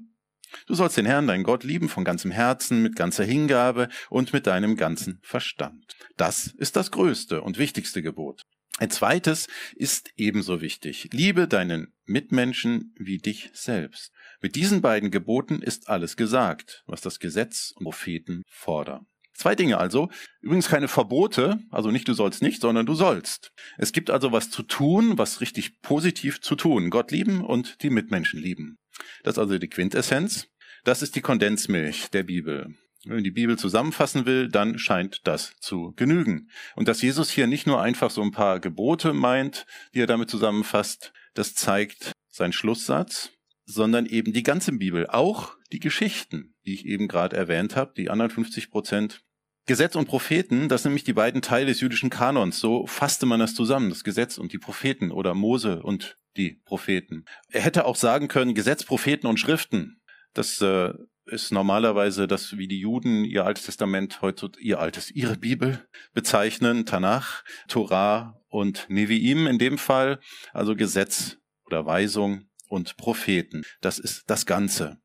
Du 0.68 0.76
sollst 0.76 0.98
den 0.98 1.06
Herrn, 1.06 1.28
dein 1.28 1.44
Gott, 1.44 1.64
lieben 1.64 1.90
von 1.90 2.04
ganzem 2.04 2.32
Herzen, 2.32 2.82
mit 2.82 2.96
ganzer 2.96 3.24
Hingabe 3.24 3.90
und 4.10 4.34
mit 4.34 4.48
deinem 4.48 4.76
ganzen 4.76 5.20
Verstand. 5.22 5.96
Das 6.16 6.48
ist 6.58 6.76
das 6.76 6.92
größte 6.92 7.42
und 7.42 7.58
wichtigste 7.58 8.02
Gebot. 8.02 8.44
Ein 8.80 8.92
zweites 8.92 9.48
ist 9.76 10.12
ebenso 10.18 10.62
wichtig. 10.62 11.10
Liebe 11.12 11.48
deinen 11.48 11.94
Mitmenschen 12.06 12.94
wie 12.98 13.18
dich 13.18 13.50
selbst. 13.54 14.12
Mit 14.40 14.56
diesen 14.56 14.82
beiden 14.82 15.10
Geboten 15.10 15.64
ist 15.64 15.90
alles 15.90 16.16
gesagt, 16.16 16.84
was 16.86 17.02
das 17.02 17.20
Gesetz 17.20 17.74
und 17.76 17.86
Propheten 17.86 18.44
fordern. 18.48 19.08
Zwei 19.34 19.56
Dinge 19.56 19.78
also. 19.78 20.10
Übrigens 20.42 20.68
keine 20.68 20.88
Verbote, 20.88 21.60
also 21.70 21.92
nicht 21.92 22.08
du 22.08 22.14
sollst 22.14 22.42
nicht, 22.42 22.62
sondern 22.62 22.88
du 22.88 22.96
sollst. 22.96 23.52
Es 23.78 23.94
gibt 23.94 24.10
also 24.10 24.32
was 24.32 24.50
zu 24.50 24.64
tun, 24.64 25.18
was 25.18 25.42
richtig 25.42 25.82
positiv 25.82 26.42
zu 26.42 26.56
tun. 26.56 26.90
Gott 26.90 27.12
lieben 27.12 27.44
und 27.44 27.82
die 27.84 27.92
Mitmenschen 27.92 28.40
lieben. 28.40 28.78
Das 29.24 29.34
ist 29.36 29.40
also 29.40 29.58
die 29.58 29.70
Quintessenz. 29.70 30.48
Das 30.84 31.02
ist 31.02 31.16
die 31.16 31.22
Kondensmilch 31.22 32.10
der 32.12 32.24
Bibel. 32.24 32.76
Wenn 33.04 33.16
man 33.16 33.24
die 33.24 33.32
Bibel 33.32 33.58
zusammenfassen 33.58 34.26
will, 34.26 34.50
dann 34.50 34.80
scheint 34.80 35.22
das 35.26 35.54
zu 35.60 35.94
genügen. 35.96 36.50
Und 36.76 36.88
dass 36.88 37.02
Jesus 37.02 37.30
hier 37.30 37.48
nicht 37.48 37.68
nur 37.68 37.82
einfach 37.82 38.10
so 38.10 38.22
ein 38.22 38.32
paar 38.32 38.60
Gebote 38.60 39.14
meint, 39.14 39.66
die 39.94 40.02
er 40.02 40.08
damit 40.08 40.30
zusammenfasst, 40.30 41.14
das 41.34 41.54
zeigt 41.54 42.12
sein 42.30 42.52
Schlusssatz, 42.52 43.32
sondern 43.66 44.06
eben 44.06 44.34
die 44.34 44.44
ganze 44.44 44.72
Bibel, 44.72 45.08
auch 45.08 45.56
die 45.72 45.80
Geschichten, 45.80 46.56
die 46.66 46.74
ich 46.74 46.86
eben 46.86 47.08
gerade 47.08 47.36
erwähnt 47.36 47.76
habe, 47.76 47.94
die 47.96 48.10
anderen 48.10 48.32
50 48.32 48.72
Prozent. 48.72 49.22
Gesetz 49.66 49.96
und 49.96 50.08
Propheten, 50.08 50.70
das 50.70 50.84
sind 50.84 50.92
nämlich 50.92 51.04
die 51.04 51.14
beiden 51.14 51.42
Teile 51.42 51.66
des 51.66 51.82
jüdischen 51.82 52.10
Kanons. 52.10 52.60
So 52.60 52.88
fasste 52.88 53.26
man 53.26 53.42
das 53.42 53.54
zusammen, 53.54 53.90
das 53.90 54.06
Gesetz 54.06 54.38
und 54.38 54.54
die 54.54 54.58
Propheten 54.58 55.12
oder 55.12 55.34
Mose 55.34 55.84
und 55.84 56.18
die 56.38 56.62
Propheten. 56.66 57.26
Er 57.50 57.62
hätte 57.62 57.86
auch 57.86 57.96
sagen 57.96 58.28
können, 58.28 58.54
Gesetz, 58.54 58.84
Propheten 58.84 59.28
und 59.28 59.40
Schriften. 59.40 60.02
Das 60.34 60.62
äh, 60.62 60.94
ist 61.26 61.52
normalerweise 61.52 62.28
das, 62.28 62.58
wie 62.58 62.68
die 62.68 62.80
Juden 62.80 63.26
ihr 63.26 63.46
Altes 63.46 63.66
Testament 63.66 64.22
heute, 64.22 64.52
ihr 64.60 64.80
Altes, 64.80 65.12
ihre 65.12 65.36
Bibel 65.36 65.88
bezeichnen, 66.14 66.86
Tanach, 66.86 67.44
Torah 67.68 68.40
und 68.48 68.86
Neviim 68.90 69.48
in 69.48 69.60
dem 69.60 69.78
Fall, 69.78 70.20
also 70.54 70.76
Gesetz 70.76 71.38
oder 71.66 71.86
Weisung 71.86 72.50
und 72.70 72.98
Propheten. 72.98 73.64
Das 73.82 74.00
ist 74.00 74.24
das 74.28 74.46
Ganze. 74.46 75.00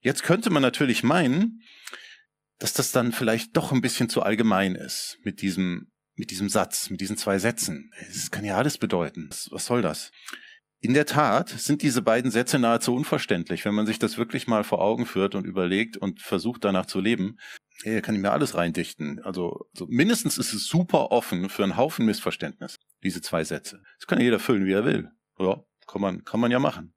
Jetzt 0.00 0.22
könnte 0.22 0.50
man 0.50 0.62
natürlich 0.62 1.02
meinen, 1.02 1.62
dass 2.58 2.72
das 2.72 2.92
dann 2.92 3.12
vielleicht 3.12 3.56
doch 3.56 3.72
ein 3.72 3.80
bisschen 3.80 4.08
zu 4.08 4.22
allgemein 4.22 4.74
ist 4.74 5.18
mit 5.22 5.42
diesem, 5.42 5.90
mit 6.14 6.30
diesem 6.30 6.48
Satz, 6.48 6.90
mit 6.90 7.00
diesen 7.00 7.16
zwei 7.16 7.38
Sätzen. 7.38 7.92
Es 8.08 8.30
kann 8.30 8.44
ja 8.44 8.56
alles 8.56 8.78
bedeuten. 8.78 9.30
Was 9.50 9.66
soll 9.66 9.82
das? 9.82 10.10
In 10.80 10.94
der 10.94 11.06
Tat 11.06 11.48
sind 11.48 11.82
diese 11.82 12.02
beiden 12.02 12.30
Sätze 12.30 12.58
nahezu 12.60 12.94
unverständlich, 12.94 13.64
wenn 13.64 13.74
man 13.74 13.86
sich 13.86 13.98
das 13.98 14.16
wirklich 14.16 14.46
mal 14.46 14.62
vor 14.62 14.80
Augen 14.80 15.06
führt 15.06 15.34
und 15.34 15.44
überlegt 15.44 15.96
und 15.96 16.20
versucht 16.20 16.64
danach 16.64 16.86
zu 16.86 17.00
leben. 17.00 17.38
Hey, 17.82 18.00
kann 18.00 18.14
ich 18.14 18.20
mir 18.20 18.30
alles 18.30 18.56
reindichten. 18.56 19.20
Also, 19.24 19.66
also 19.72 19.86
mindestens 19.88 20.38
ist 20.38 20.52
es 20.52 20.66
super 20.66 21.10
offen 21.10 21.48
für 21.48 21.64
einen 21.64 21.76
Haufen 21.76 22.06
Missverständnis, 22.06 22.78
diese 23.02 23.20
zwei 23.20 23.42
Sätze. 23.42 23.82
Das 23.98 24.06
kann 24.06 24.20
jeder 24.20 24.38
füllen, 24.38 24.66
wie 24.66 24.72
er 24.72 24.84
will. 24.84 25.10
Ja, 25.40 25.64
kann 25.88 26.00
man, 26.00 26.24
kann 26.24 26.38
man 26.38 26.52
ja 26.52 26.60
machen. 26.60 26.94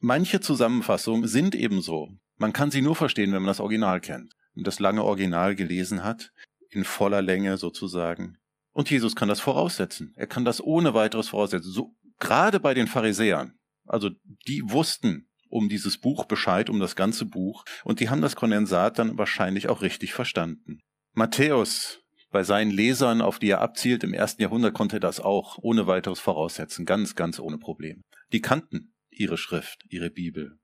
Manche 0.00 0.40
Zusammenfassungen 0.40 1.28
sind 1.28 1.54
ebenso. 1.54 2.08
Man 2.38 2.52
kann 2.52 2.72
sie 2.72 2.82
nur 2.82 2.96
verstehen, 2.96 3.30
wenn 3.32 3.42
man 3.42 3.48
das 3.48 3.60
Original 3.60 4.00
kennt 4.00 4.34
und 4.56 4.66
das 4.66 4.80
lange 4.80 5.04
Original 5.04 5.54
gelesen 5.54 6.02
hat, 6.02 6.32
in 6.70 6.82
voller 6.82 7.22
Länge 7.22 7.56
sozusagen. 7.56 8.38
Und 8.72 8.90
Jesus 8.90 9.14
kann 9.14 9.28
das 9.28 9.38
voraussetzen. 9.38 10.12
Er 10.16 10.26
kann 10.26 10.44
das 10.44 10.60
ohne 10.60 10.94
weiteres 10.94 11.28
voraussetzen. 11.28 11.70
So, 11.70 11.94
gerade 12.22 12.60
bei 12.60 12.72
den 12.72 12.86
Pharisäern. 12.86 13.58
Also, 13.84 14.10
die 14.46 14.62
wussten 14.64 15.28
um 15.48 15.68
dieses 15.68 15.98
Buch 15.98 16.24
Bescheid, 16.24 16.70
um 16.70 16.80
das 16.80 16.96
ganze 16.96 17.26
Buch. 17.26 17.64
Und 17.84 18.00
die 18.00 18.08
haben 18.08 18.22
das 18.22 18.36
Kondensat 18.36 18.98
dann 18.98 19.18
wahrscheinlich 19.18 19.68
auch 19.68 19.82
richtig 19.82 20.14
verstanden. 20.14 20.80
Matthäus 21.12 22.00
bei 22.30 22.42
seinen 22.42 22.70
Lesern, 22.70 23.20
auf 23.20 23.38
die 23.38 23.50
er 23.50 23.60
abzielt, 23.60 24.02
im 24.02 24.14
ersten 24.14 24.40
Jahrhundert 24.40 24.72
konnte 24.72 24.96
er 24.96 25.00
das 25.00 25.20
auch 25.20 25.58
ohne 25.60 25.86
weiteres 25.86 26.20
voraussetzen, 26.20 26.86
ganz, 26.86 27.14
ganz 27.14 27.38
ohne 27.38 27.58
Probleme. 27.58 28.00
Die 28.32 28.40
kannten 28.40 28.94
ihre 29.10 29.36
Schrift, 29.36 29.84
ihre 29.90 30.08
Bibel. 30.08 30.58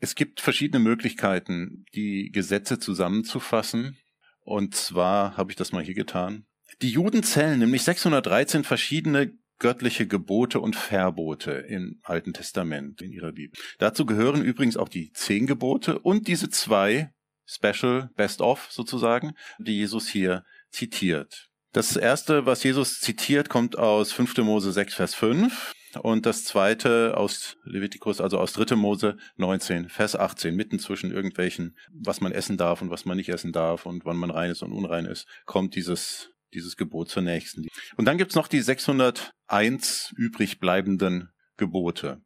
Es 0.00 0.16
gibt 0.16 0.40
verschiedene 0.40 0.82
Möglichkeiten, 0.82 1.84
die 1.94 2.30
Gesetze 2.32 2.80
zusammenzufassen. 2.80 3.96
Und 4.40 4.74
zwar 4.74 5.36
habe 5.36 5.52
ich 5.52 5.56
das 5.56 5.70
mal 5.70 5.84
hier 5.84 5.94
getan. 5.94 6.46
Die 6.82 6.90
Juden 6.90 7.22
zählen 7.22 7.60
nämlich 7.60 7.84
613 7.84 8.64
verschiedene 8.64 9.32
göttliche 9.64 10.06
Gebote 10.06 10.60
und 10.60 10.76
Verbote 10.76 11.52
im 11.52 11.98
Alten 12.02 12.34
Testament 12.34 13.00
in 13.00 13.12
ihrer 13.12 13.32
Bibel. 13.32 13.58
Dazu 13.78 14.04
gehören 14.04 14.44
übrigens 14.44 14.76
auch 14.76 14.90
die 14.90 15.10
zehn 15.12 15.46
Gebote 15.46 15.98
und 16.00 16.28
diese 16.28 16.50
zwei 16.50 17.14
Special 17.46 18.10
Best 18.14 18.42
of 18.42 18.68
sozusagen, 18.70 19.32
die 19.58 19.78
Jesus 19.78 20.06
hier 20.06 20.44
zitiert. 20.68 21.48
Das 21.72 21.96
erste, 21.96 22.44
was 22.44 22.62
Jesus 22.62 23.00
zitiert, 23.00 23.48
kommt 23.48 23.78
aus 23.78 24.12
5. 24.12 24.36
Mose 24.38 24.70
6, 24.70 24.96
Vers 24.96 25.14
5 25.14 25.72
und 26.02 26.26
das 26.26 26.44
zweite 26.44 27.16
aus 27.16 27.56
Levitikus, 27.64 28.20
also 28.20 28.38
aus 28.38 28.52
3. 28.52 28.76
Mose 28.76 29.16
19, 29.36 29.88
Vers 29.88 30.14
18, 30.14 30.54
mitten 30.54 30.78
zwischen 30.78 31.10
irgendwelchen, 31.10 31.74
was 31.90 32.20
man 32.20 32.32
essen 32.32 32.58
darf 32.58 32.82
und 32.82 32.90
was 32.90 33.06
man 33.06 33.16
nicht 33.16 33.30
essen 33.30 33.52
darf 33.52 33.86
und 33.86 34.04
wann 34.04 34.18
man 34.18 34.30
rein 34.30 34.50
ist 34.50 34.62
und 34.62 34.72
unrein 34.72 35.06
ist, 35.06 35.26
kommt 35.46 35.74
dieses, 35.74 36.33
dieses 36.54 36.76
Gebot 36.76 37.10
zur 37.10 37.22
nächsten. 37.22 37.66
Und 37.96 38.06
dann 38.06 38.18
gibt's 38.18 38.34
noch 38.34 38.48
die 38.48 38.60
601 38.60 40.12
übrig 40.16 40.58
bleibenden 40.58 41.28
Gebote. 41.56 42.22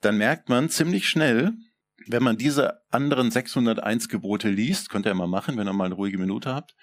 Dann 0.00 0.16
merkt 0.18 0.48
man 0.48 0.68
ziemlich 0.68 1.08
schnell, 1.08 1.52
wenn 2.06 2.22
man 2.22 2.36
diese 2.36 2.80
anderen 2.90 3.30
601 3.30 4.08
Gebote 4.08 4.48
liest, 4.48 4.90
könnt 4.90 5.06
ihr 5.06 5.14
mal 5.14 5.26
machen, 5.26 5.56
wenn 5.56 5.68
ihr 5.68 5.72
mal 5.72 5.84
eine 5.84 5.94
ruhige 5.94 6.18
Minute 6.18 6.54
habt, 6.54 6.74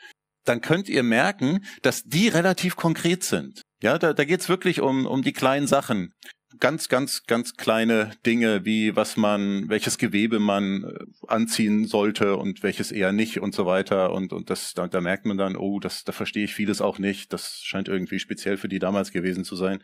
dann 0.46 0.62
könnt 0.62 0.89
ihr 0.89 1.03
merken, 1.03 1.65
dass 1.82 2.03
die 2.03 2.27
relativ 2.29 2.75
konkret 2.75 3.24
sind. 3.24 3.62
Ja, 3.82 3.98
da, 3.98 4.13
da 4.13 4.25
geht's 4.25 4.50
wirklich 4.50 4.82
um, 4.82 5.06
um 5.06 5.22
die 5.22 5.34
kleinen 5.34 5.67
Sachen. 5.67 6.13
Ganz, 6.60 6.88
ganz, 6.88 7.25
ganz 7.25 7.58
kleine 7.58 8.12
Dinge, 8.25 8.63
wie 8.63 8.96
was 8.96 9.18
man, 9.18 9.68
welches 9.68 9.98
Gewebe 9.98 10.39
man 10.39 10.84
äh, 10.84 11.06
anziehen 11.27 11.86
sollte 11.86 12.38
und 12.38 12.63
welches 12.63 12.92
eher 12.94 13.12
nicht 13.12 13.42
und 13.42 13.54
so 13.54 13.66
weiter. 13.66 14.13
Und, 14.13 14.32
und 14.32 14.50
das, 14.50 14.74
da, 14.74 14.88
da 14.88 15.01
merkt 15.01 15.25
man 15.25 15.38
dann, 15.38 15.58
oh, 15.58 15.80
das, 15.80 16.06
da 16.06 16.13
verstehe 16.13 16.46
ich 16.46 16.56
vieles 16.56 16.80
auch 16.80 17.00
nicht. 17.00 17.34
Das 17.34 17.60
scheint 17.63 17.89
irgendwie 17.89 18.20
speziell 18.20 18.56
für 18.56 18.70
die 18.70 18.80
damals 18.80 19.12
gewesen 19.12 19.44
zu 19.44 19.58
sein. 19.58 19.84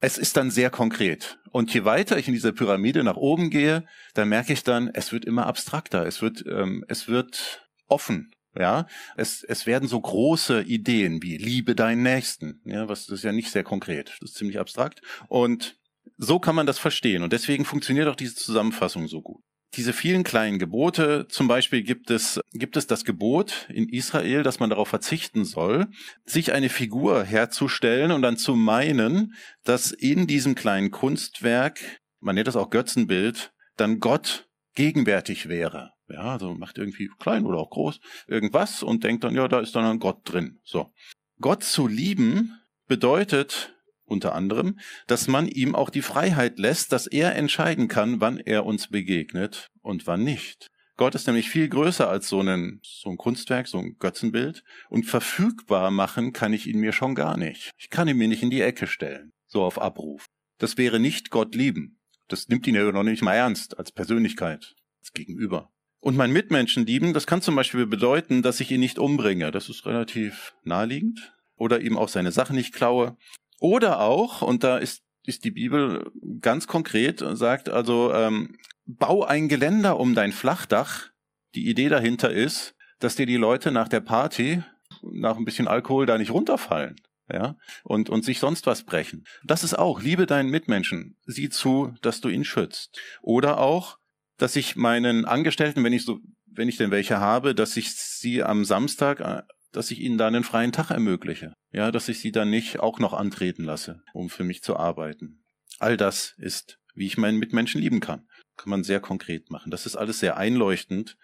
Es 0.00 0.18
ist 0.18 0.36
dann 0.36 0.50
sehr 0.50 0.68
konkret. 0.68 1.38
Und 1.50 1.72
je 1.72 1.86
weiter 1.86 2.18
ich 2.18 2.28
in 2.28 2.34
dieser 2.34 2.52
Pyramide 2.52 3.02
nach 3.02 3.16
oben 3.16 3.48
gehe, 3.48 3.86
da 4.12 4.26
merke 4.26 4.52
ich 4.52 4.62
dann, 4.62 4.90
es 4.92 5.10
wird 5.10 5.24
immer 5.24 5.46
abstrakter. 5.46 6.06
Es 6.06 6.20
wird, 6.20 6.44
ähm, 6.46 6.84
es 6.86 7.08
wird 7.08 7.66
offen. 7.88 8.30
Ja, 8.56 8.86
es, 9.16 9.42
es 9.42 9.66
werden 9.66 9.88
so 9.88 10.00
große 10.00 10.62
Ideen 10.62 11.22
wie 11.22 11.38
liebe 11.38 11.74
deinen 11.74 12.02
Nächsten. 12.02 12.60
Ja, 12.64 12.88
was 12.88 13.06
das 13.06 13.20
ist 13.20 13.24
ja 13.24 13.32
nicht 13.32 13.50
sehr 13.50 13.64
konkret. 13.64 14.10
Das 14.20 14.30
ist 14.30 14.36
ziemlich 14.36 14.60
abstrakt. 14.60 15.00
Und 15.28 15.76
so 16.16 16.38
kann 16.38 16.54
man 16.54 16.66
das 16.66 16.78
verstehen. 16.78 17.22
Und 17.22 17.32
deswegen 17.32 17.64
funktioniert 17.64 18.08
auch 18.08 18.16
diese 18.16 18.34
Zusammenfassung 18.34 19.08
so 19.08 19.20
gut. 19.22 19.42
Diese 19.76 19.92
vielen 19.92 20.22
kleinen 20.22 20.60
Gebote, 20.60 21.26
zum 21.28 21.48
Beispiel 21.48 21.82
gibt 21.82 22.10
es, 22.10 22.40
gibt 22.52 22.76
es 22.76 22.86
das 22.86 23.04
Gebot 23.04 23.66
in 23.70 23.88
Israel, 23.88 24.44
dass 24.44 24.60
man 24.60 24.70
darauf 24.70 24.88
verzichten 24.88 25.44
soll, 25.44 25.88
sich 26.24 26.52
eine 26.52 26.68
Figur 26.68 27.24
herzustellen 27.24 28.12
und 28.12 28.22
dann 28.22 28.36
zu 28.36 28.54
meinen, 28.54 29.34
dass 29.64 29.90
in 29.90 30.28
diesem 30.28 30.54
kleinen 30.54 30.92
Kunstwerk, 30.92 31.80
man 32.20 32.36
nennt 32.36 32.46
das 32.46 32.54
auch 32.54 32.70
Götzenbild, 32.70 33.52
dann 33.76 33.98
Gott 33.98 34.46
gegenwärtig 34.76 35.48
wäre. 35.48 35.90
Ja, 36.08 36.34
also 36.34 36.54
macht 36.54 36.78
irgendwie 36.78 37.10
klein 37.18 37.46
oder 37.46 37.58
auch 37.58 37.70
groß 37.70 37.98
irgendwas 38.28 38.82
und 38.82 39.02
denkt 39.02 39.24
dann, 39.24 39.34
ja, 39.34 39.48
da 39.48 39.60
ist 39.60 39.74
dann 39.74 39.86
ein 39.86 39.98
Gott 39.98 40.20
drin. 40.24 40.60
So. 40.62 40.92
Gott 41.40 41.64
zu 41.64 41.88
lieben 41.88 42.60
bedeutet 42.86 43.73
unter 44.04 44.34
anderem, 44.34 44.78
dass 45.06 45.28
man 45.28 45.48
ihm 45.48 45.74
auch 45.74 45.90
die 45.90 46.02
Freiheit 46.02 46.58
lässt, 46.58 46.92
dass 46.92 47.06
er 47.06 47.34
entscheiden 47.34 47.88
kann, 47.88 48.20
wann 48.20 48.38
er 48.38 48.66
uns 48.66 48.88
begegnet 48.88 49.70
und 49.82 50.06
wann 50.06 50.24
nicht. 50.24 50.70
Gott 50.96 51.16
ist 51.16 51.26
nämlich 51.26 51.50
viel 51.50 51.68
größer 51.68 52.08
als 52.08 52.28
so 52.28 52.40
ein, 52.40 52.80
so 52.84 53.10
ein 53.10 53.16
Kunstwerk, 53.16 53.66
so 53.66 53.78
ein 53.78 53.96
Götzenbild. 53.98 54.62
Und 54.88 55.06
verfügbar 55.06 55.90
machen 55.90 56.32
kann 56.32 56.52
ich 56.52 56.68
ihn 56.68 56.78
mir 56.78 56.92
schon 56.92 57.16
gar 57.16 57.36
nicht. 57.36 57.72
Ich 57.78 57.90
kann 57.90 58.06
ihn 58.06 58.16
mir 58.16 58.28
nicht 58.28 58.44
in 58.44 58.50
die 58.50 58.60
Ecke 58.60 58.86
stellen, 58.86 59.32
so 59.46 59.64
auf 59.64 59.80
Abruf. 59.80 60.26
Das 60.58 60.78
wäre 60.78 61.00
nicht 61.00 61.30
Gott 61.30 61.54
lieben. 61.56 61.98
Das 62.28 62.48
nimmt 62.48 62.66
ihn 62.66 62.76
ja 62.76 62.90
noch 62.90 63.02
nicht 63.02 63.22
mal 63.22 63.34
ernst 63.34 63.76
als 63.76 63.90
Persönlichkeit, 63.90 64.76
als 65.00 65.12
Gegenüber. 65.12 65.70
Und 65.98 66.16
mein 66.16 66.32
Mitmenschen 66.32 66.86
lieben, 66.86 67.12
das 67.12 67.26
kann 67.26 67.42
zum 67.42 67.56
Beispiel 67.56 67.86
bedeuten, 67.86 68.42
dass 68.42 68.60
ich 68.60 68.70
ihn 68.70 68.80
nicht 68.80 68.98
umbringe. 68.98 69.50
Das 69.50 69.68
ist 69.68 69.86
relativ 69.86 70.54
naheliegend. 70.62 71.32
Oder 71.56 71.80
ihm 71.80 71.96
auch 71.96 72.08
seine 72.08 72.32
Sachen 72.32 72.56
nicht 72.56 72.74
klaue. 72.74 73.16
Oder 73.64 74.00
auch, 74.00 74.42
und 74.42 74.62
da 74.62 74.76
ist, 74.76 75.04
ist 75.24 75.42
die 75.42 75.50
Bibel 75.50 76.12
ganz 76.42 76.66
konkret 76.66 77.22
und 77.22 77.36
sagt 77.36 77.70
also, 77.70 78.12
ähm, 78.12 78.58
bau 78.84 79.24
ein 79.24 79.48
Geländer 79.48 79.98
um 79.98 80.14
dein 80.14 80.32
Flachdach. 80.32 81.08
Die 81.54 81.70
Idee 81.70 81.88
dahinter 81.88 82.30
ist, 82.30 82.74
dass 82.98 83.16
dir 83.16 83.24
die 83.24 83.38
Leute 83.38 83.72
nach 83.72 83.88
der 83.88 84.00
Party, 84.00 84.62
nach 85.00 85.38
ein 85.38 85.46
bisschen 85.46 85.66
Alkohol 85.66 86.04
da 86.04 86.18
nicht 86.18 86.30
runterfallen. 86.30 86.96
Ja, 87.32 87.56
und, 87.84 88.10
und 88.10 88.22
sich 88.22 88.38
sonst 88.38 88.66
was 88.66 88.84
brechen. 88.84 89.24
Das 89.44 89.64
ist 89.64 89.78
auch, 89.78 90.02
liebe 90.02 90.26
deinen 90.26 90.50
Mitmenschen. 90.50 91.16
Sieh 91.24 91.48
zu, 91.48 91.94
dass 92.02 92.20
du 92.20 92.28
ihn 92.28 92.44
schützt. 92.44 93.00
Oder 93.22 93.60
auch, 93.60 93.96
dass 94.36 94.56
ich 94.56 94.76
meinen 94.76 95.24
Angestellten, 95.24 95.82
wenn 95.84 95.94
ich 95.94 96.04
so, 96.04 96.18
wenn 96.44 96.68
ich 96.68 96.76
denn 96.76 96.90
welche 96.90 97.18
habe, 97.18 97.54
dass 97.54 97.78
ich 97.78 97.94
sie 97.94 98.42
am 98.42 98.66
Samstag, 98.66 99.20
äh, 99.20 99.42
dass 99.76 99.90
ich 99.90 100.00
ihnen 100.00 100.18
da 100.18 100.26
einen 100.26 100.44
freien 100.44 100.72
Tag 100.72 100.90
ermögliche. 100.90 101.52
Ja, 101.72 101.90
dass 101.90 102.08
ich 102.08 102.20
sie 102.20 102.32
dann 102.32 102.50
nicht 102.50 102.80
auch 102.80 102.98
noch 102.98 103.12
antreten 103.12 103.64
lasse, 103.64 104.02
um 104.12 104.30
für 104.30 104.44
mich 104.44 104.62
zu 104.62 104.76
arbeiten. 104.76 105.44
All 105.78 105.96
das 105.96 106.34
ist, 106.38 106.78
wie 106.94 107.06
ich 107.06 107.18
meinen 107.18 107.38
Mitmenschen 107.38 107.80
lieben 107.80 108.00
kann. 108.00 108.28
Kann 108.56 108.70
man 108.70 108.84
sehr 108.84 109.00
konkret 109.00 109.50
machen. 109.50 109.70
Das 109.70 109.86
ist 109.86 109.96
alles 109.96 110.20
sehr 110.20 110.36
einleuchtend. 110.36 111.16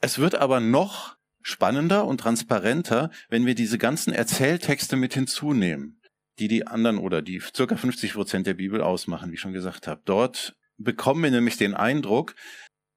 Es 0.00 0.18
wird 0.18 0.36
aber 0.36 0.60
noch 0.60 1.16
spannender 1.42 2.06
und 2.06 2.18
transparenter, 2.18 3.10
wenn 3.28 3.46
wir 3.46 3.54
diese 3.54 3.78
ganzen 3.78 4.12
Erzähltexte 4.12 4.96
mit 4.96 5.14
hinzunehmen, 5.14 6.00
die 6.38 6.48
die 6.48 6.66
anderen 6.66 6.98
oder 6.98 7.22
die 7.22 7.40
circa 7.40 7.76
50 7.76 8.14
Prozent 8.14 8.46
der 8.46 8.54
Bibel 8.54 8.80
ausmachen, 8.80 9.30
wie 9.30 9.34
ich 9.34 9.40
schon 9.40 9.52
gesagt 9.52 9.86
habe. 9.86 10.02
Dort 10.04 10.56
bekommen 10.76 11.22
wir 11.22 11.30
nämlich 11.30 11.56
den 11.56 11.74
Eindruck, 11.74 12.34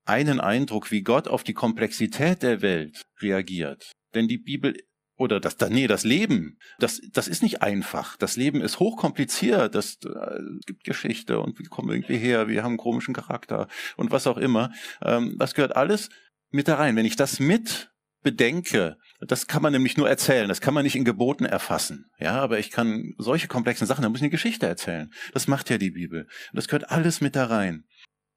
einen 0.06 0.40
Eindruck, 0.40 0.92
wie 0.92 1.04
Gott 1.04 1.28
auf 1.28 1.44
die 1.44 1.54
Komplexität 1.54 2.42
der 2.42 2.62
Welt 2.62 3.04
reagiert. 3.22 3.92
Denn 4.16 4.28
die 4.28 4.40
Bibel 4.40 4.76
oder 5.20 5.42
das, 5.42 5.58
nee, 5.70 5.86
das 5.86 6.06
Leben, 6.06 6.58
das, 6.80 7.02
das 7.12 7.28
ist 7.28 7.44
nicht 7.44 7.62
einfach. 7.62 8.16
Das 8.16 8.38
Leben 8.38 8.62
ist 8.62 8.80
hochkompliziert. 8.80 9.76
Das 9.76 10.00
äh, 10.06 10.40
gibt 10.66 10.86
Geschichte 10.86 11.42
und 11.42 11.60
wir 11.60 11.68
kommen 11.68 11.90
irgendwie 11.90 12.18
her, 12.18 12.48
wir 12.48 12.64
haben 12.64 12.72
einen 12.72 12.78
komischen 12.78 13.14
Charakter 13.14 13.68
und 13.98 14.12
was 14.12 14.28
auch 14.28 14.38
immer. 14.38 14.72
Ähm, 15.04 15.36
das 15.38 15.54
gehört 15.54 15.76
alles 15.76 16.10
mit 16.52 16.70
da 16.70 16.76
rein. 16.76 16.96
Wenn 16.96 17.06
ich 17.06 17.18
das 17.18 17.42
mit 17.42 17.92
bedenke, 18.24 18.98
das 19.20 19.48
kann 19.48 19.62
man 19.62 19.74
nämlich 19.74 19.98
nur 19.98 20.08
erzählen, 20.08 20.48
das 20.48 20.62
kann 20.62 20.74
man 20.74 20.84
nicht 20.84 20.96
in 20.96 21.04
Geboten 21.04 21.46
erfassen. 21.46 22.06
Ja, 22.18 22.40
aber 22.40 22.58
ich 22.58 22.72
kann 22.72 23.14
solche 23.18 23.50
komplexen 23.50 23.88
Sachen, 23.88 24.04
da 24.04 24.10
muss 24.10 24.20
ich 24.20 24.24
eine 24.24 24.30
Geschichte 24.30 24.68
erzählen. 24.68 25.12
Das 25.34 25.50
macht 25.50 25.70
ja 25.70 25.78
die 25.78 25.92
Bibel. 25.92 26.28
Das 26.54 26.70
gehört 26.70 26.92
alles 26.92 27.20
mit 27.20 27.36
da 27.36 27.46
rein. 27.48 27.84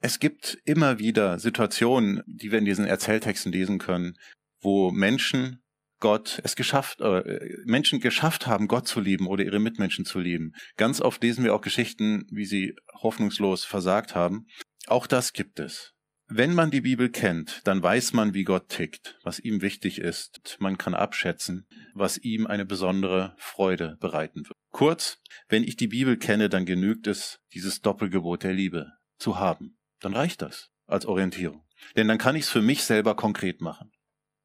Es 0.00 0.18
gibt 0.18 0.58
immer 0.64 0.98
wieder 0.98 1.38
Situationen, 1.38 2.22
die 2.26 2.50
wir 2.50 2.58
in 2.58 2.64
diesen 2.64 2.86
Erzähltexten 2.86 3.52
lesen 3.52 3.78
können, 3.78 4.18
wo 4.60 4.90
Menschen 4.90 5.61
Gott 6.02 6.40
es 6.42 6.56
geschafft, 6.56 7.00
äh, 7.00 7.22
Menschen 7.64 8.00
geschafft 8.00 8.48
haben, 8.48 8.66
Gott 8.66 8.88
zu 8.88 9.00
lieben 9.00 9.28
oder 9.28 9.44
ihre 9.44 9.60
Mitmenschen 9.60 10.04
zu 10.04 10.18
lieben. 10.18 10.52
Ganz 10.76 11.00
oft 11.00 11.22
lesen 11.22 11.44
wir 11.44 11.54
auch 11.54 11.60
Geschichten, 11.60 12.26
wie 12.30 12.44
sie 12.44 12.74
hoffnungslos 12.92 13.64
versagt 13.64 14.16
haben. 14.16 14.46
Auch 14.88 15.06
das 15.06 15.32
gibt 15.32 15.60
es. 15.60 15.92
Wenn 16.26 16.54
man 16.54 16.72
die 16.72 16.80
Bibel 16.80 17.08
kennt, 17.08 17.60
dann 17.64 17.82
weiß 17.82 18.14
man, 18.14 18.34
wie 18.34 18.42
Gott 18.42 18.68
tickt, 18.68 19.16
was 19.22 19.38
ihm 19.38 19.62
wichtig 19.62 20.00
ist. 20.00 20.56
Man 20.58 20.76
kann 20.76 20.94
abschätzen, 20.94 21.68
was 21.94 22.18
ihm 22.18 22.48
eine 22.48 22.64
besondere 22.64 23.36
Freude 23.38 23.96
bereiten 24.00 24.44
wird. 24.46 24.56
Kurz, 24.72 25.18
wenn 25.48 25.62
ich 25.62 25.76
die 25.76 25.88
Bibel 25.88 26.16
kenne, 26.16 26.48
dann 26.48 26.66
genügt 26.66 27.06
es, 27.06 27.38
dieses 27.54 27.80
Doppelgebot 27.80 28.42
der 28.42 28.54
Liebe 28.54 28.90
zu 29.18 29.38
haben. 29.38 29.78
Dann 30.00 30.14
reicht 30.14 30.42
das 30.42 30.70
als 30.86 31.06
Orientierung. 31.06 31.64
Denn 31.94 32.08
dann 32.08 32.18
kann 32.18 32.34
ich 32.34 32.42
es 32.42 32.50
für 32.50 32.62
mich 32.62 32.82
selber 32.82 33.14
konkret 33.14 33.60
machen. 33.60 33.92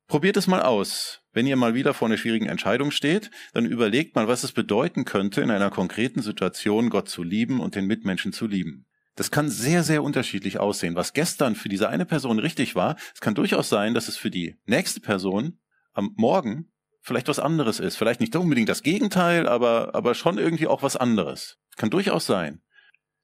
Probiert 0.08 0.38
es 0.38 0.48
mal 0.48 0.62
aus. 0.62 1.22
Wenn 1.38 1.46
ihr 1.46 1.56
mal 1.56 1.76
wieder 1.76 1.94
vor 1.94 2.08
einer 2.08 2.18
schwierigen 2.18 2.48
Entscheidung 2.48 2.90
steht, 2.90 3.30
dann 3.54 3.68
überlegt 3.68 4.16
mal, 4.16 4.28
was 4.28 4.44
es 4.44 4.54
bedeuten 4.54 5.06
könnte, 5.06 5.42
in 5.42 5.52
einer 5.52 5.70
konkreten 5.70 6.24
Situation 6.24 6.90
Gott 6.90 7.10
zu 7.10 7.22
lieben 7.22 7.60
und 7.60 7.76
den 7.76 7.86
Mitmenschen 7.86 8.34
zu 8.34 8.48
lieben. 8.48 8.88
Das 9.14 9.30
kann 9.30 9.48
sehr, 9.48 9.84
sehr 9.84 10.02
unterschiedlich 10.02 10.60
aussehen. 10.60 10.96
Was 10.96 11.14
gestern 11.14 11.54
für 11.54 11.70
diese 11.70 11.90
eine 11.90 12.08
Person 12.08 12.40
richtig 12.40 12.74
war, 12.74 12.96
es 13.14 13.22
kann 13.22 13.36
durchaus 13.36 13.70
sein, 13.70 13.94
dass 13.94 14.08
es 14.08 14.18
für 14.18 14.32
die 14.32 14.56
nächste 14.66 15.00
Person 15.00 15.60
am 15.94 16.16
Morgen 16.18 16.72
vielleicht 17.04 17.28
was 17.28 17.38
anderes 17.38 17.80
ist. 17.80 17.98
Vielleicht 17.98 18.20
nicht 18.20 18.36
unbedingt 18.36 18.70
das 18.70 18.82
Gegenteil, 18.82 19.48
aber, 19.48 19.94
aber 19.94 20.16
schon 20.16 20.40
irgendwie 20.40 20.66
auch 20.66 20.82
was 20.82 20.96
anderes. 20.96 21.60
Kann 21.76 21.92
durchaus 21.92 22.26
sein. 22.26 22.64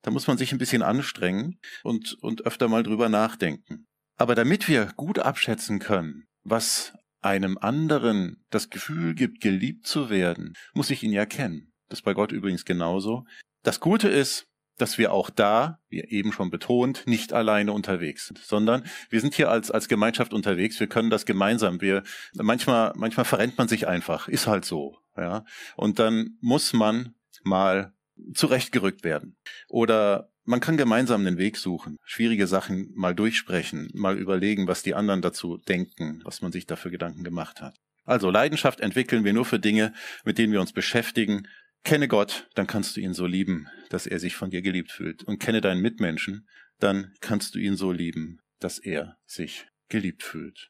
Da 0.03 0.12
muss 0.12 0.27
man 0.27 0.38
sich 0.38 0.51
ein 0.51 0.60
bisschen 0.60 0.84
anstrengen 0.84 1.58
und, 1.82 2.15
und 2.22 2.46
öfter 2.46 2.67
mal 2.67 2.84
drüber 2.84 3.10
nachdenken. 3.10 3.88
Aber 4.17 4.36
damit 4.36 4.67
wir 4.67 4.91
gut 4.98 5.17
abschätzen 5.17 5.79
können, 5.79 6.27
was 6.43 6.93
einem 7.23 7.57
anderen 7.57 8.43
das 8.49 8.69
Gefühl 8.69 9.15
gibt, 9.15 9.41
geliebt 9.41 9.87
zu 9.87 10.09
werden, 10.09 10.53
muss 10.73 10.89
ich 10.89 11.03
ihn 11.03 11.13
ja 11.13 11.25
kennen. 11.25 11.71
Das 11.89 11.99
ist 11.99 12.03
bei 12.03 12.13
Gott 12.13 12.31
übrigens 12.31 12.65
genauso. 12.65 13.25
Das 13.63 13.79
Gute 13.79 14.09
ist, 14.09 14.47
dass 14.77 14.97
wir 14.97 15.13
auch 15.13 15.29
da, 15.29 15.79
wie 15.89 16.01
eben 16.01 16.31
schon 16.31 16.49
betont, 16.49 17.03
nicht 17.05 17.33
alleine 17.33 17.73
unterwegs 17.73 18.27
sind, 18.27 18.39
sondern 18.39 18.83
wir 19.09 19.21
sind 19.21 19.35
hier 19.35 19.49
als, 19.49 19.69
als 19.69 19.87
Gemeinschaft 19.87 20.33
unterwegs. 20.33 20.79
Wir 20.79 20.87
können 20.87 21.09
das 21.09 21.25
gemeinsam. 21.25 21.79
Wir, 21.81 22.03
manchmal, 22.33 22.91
manchmal 22.95 23.25
verrennt 23.25 23.57
man 23.57 23.67
sich 23.67 23.87
einfach. 23.87 24.27
Ist 24.27 24.47
halt 24.47 24.65
so, 24.65 24.97
ja. 25.15 25.45
Und 25.75 25.99
dann 25.99 26.37
muss 26.41 26.73
man 26.73 27.13
mal 27.43 27.93
zurechtgerückt 28.33 29.03
werden. 29.03 29.37
Oder 29.69 30.33
man 30.45 30.60
kann 30.60 30.77
gemeinsam 30.77 31.21
einen 31.21 31.38
Weg 31.38 31.58
suchen, 31.58 31.97
schwierige 32.03 32.47
Sachen 32.47 32.91
mal 32.95 33.15
durchsprechen, 33.15 33.89
mal 33.93 34.17
überlegen, 34.17 34.67
was 34.67 34.84
die 34.84 34.95
anderen 34.95 35.21
dazu 35.21 35.58
denken, 35.58 36.21
was 36.25 36.41
man 36.41 36.51
sich 36.51 36.65
dafür 36.65 36.91
Gedanken 36.91 37.23
gemacht 37.23 37.62
hat. 37.62 37.75
Also 38.06 38.29
Leidenschaft 38.29 38.82
entwickeln 38.82 39.23
wir 39.23 39.34
nur 39.34 39.45
für 39.45 39.60
Dinge, 39.60 39.93
mit 40.25 40.38
denen 40.38 40.51
wir 40.51 40.62
uns 40.62 40.73
beschäftigen, 40.73 41.47
Kenne 41.84 42.08
Gott, 42.08 42.47
dann 42.56 42.65
kannst 42.65 42.95
du 42.95 43.01
ihn 43.01 43.13
so 43.13 43.25
lieben, 43.25 43.67
dass 43.89 44.08
er 44.08 44.19
sich 44.19 44.36
von 44.36 44.49
dir 44.49 44.62
geliebt 44.62 44.91
fühlt. 44.91 45.23
Und 45.23 45.39
kenne 45.39 45.60
deinen 45.60 45.82
Mitmenschen, 45.82 46.47
dann 46.79 47.13
kannst 47.19 47.56
du 47.56 47.60
ihn 47.60 47.75
so 47.75 47.91
lieben, 47.91 48.39
dass 48.60 48.79
er 48.79 49.17
sich 49.25 49.67
geliebt 49.89 50.23
fühlt. 50.23 50.69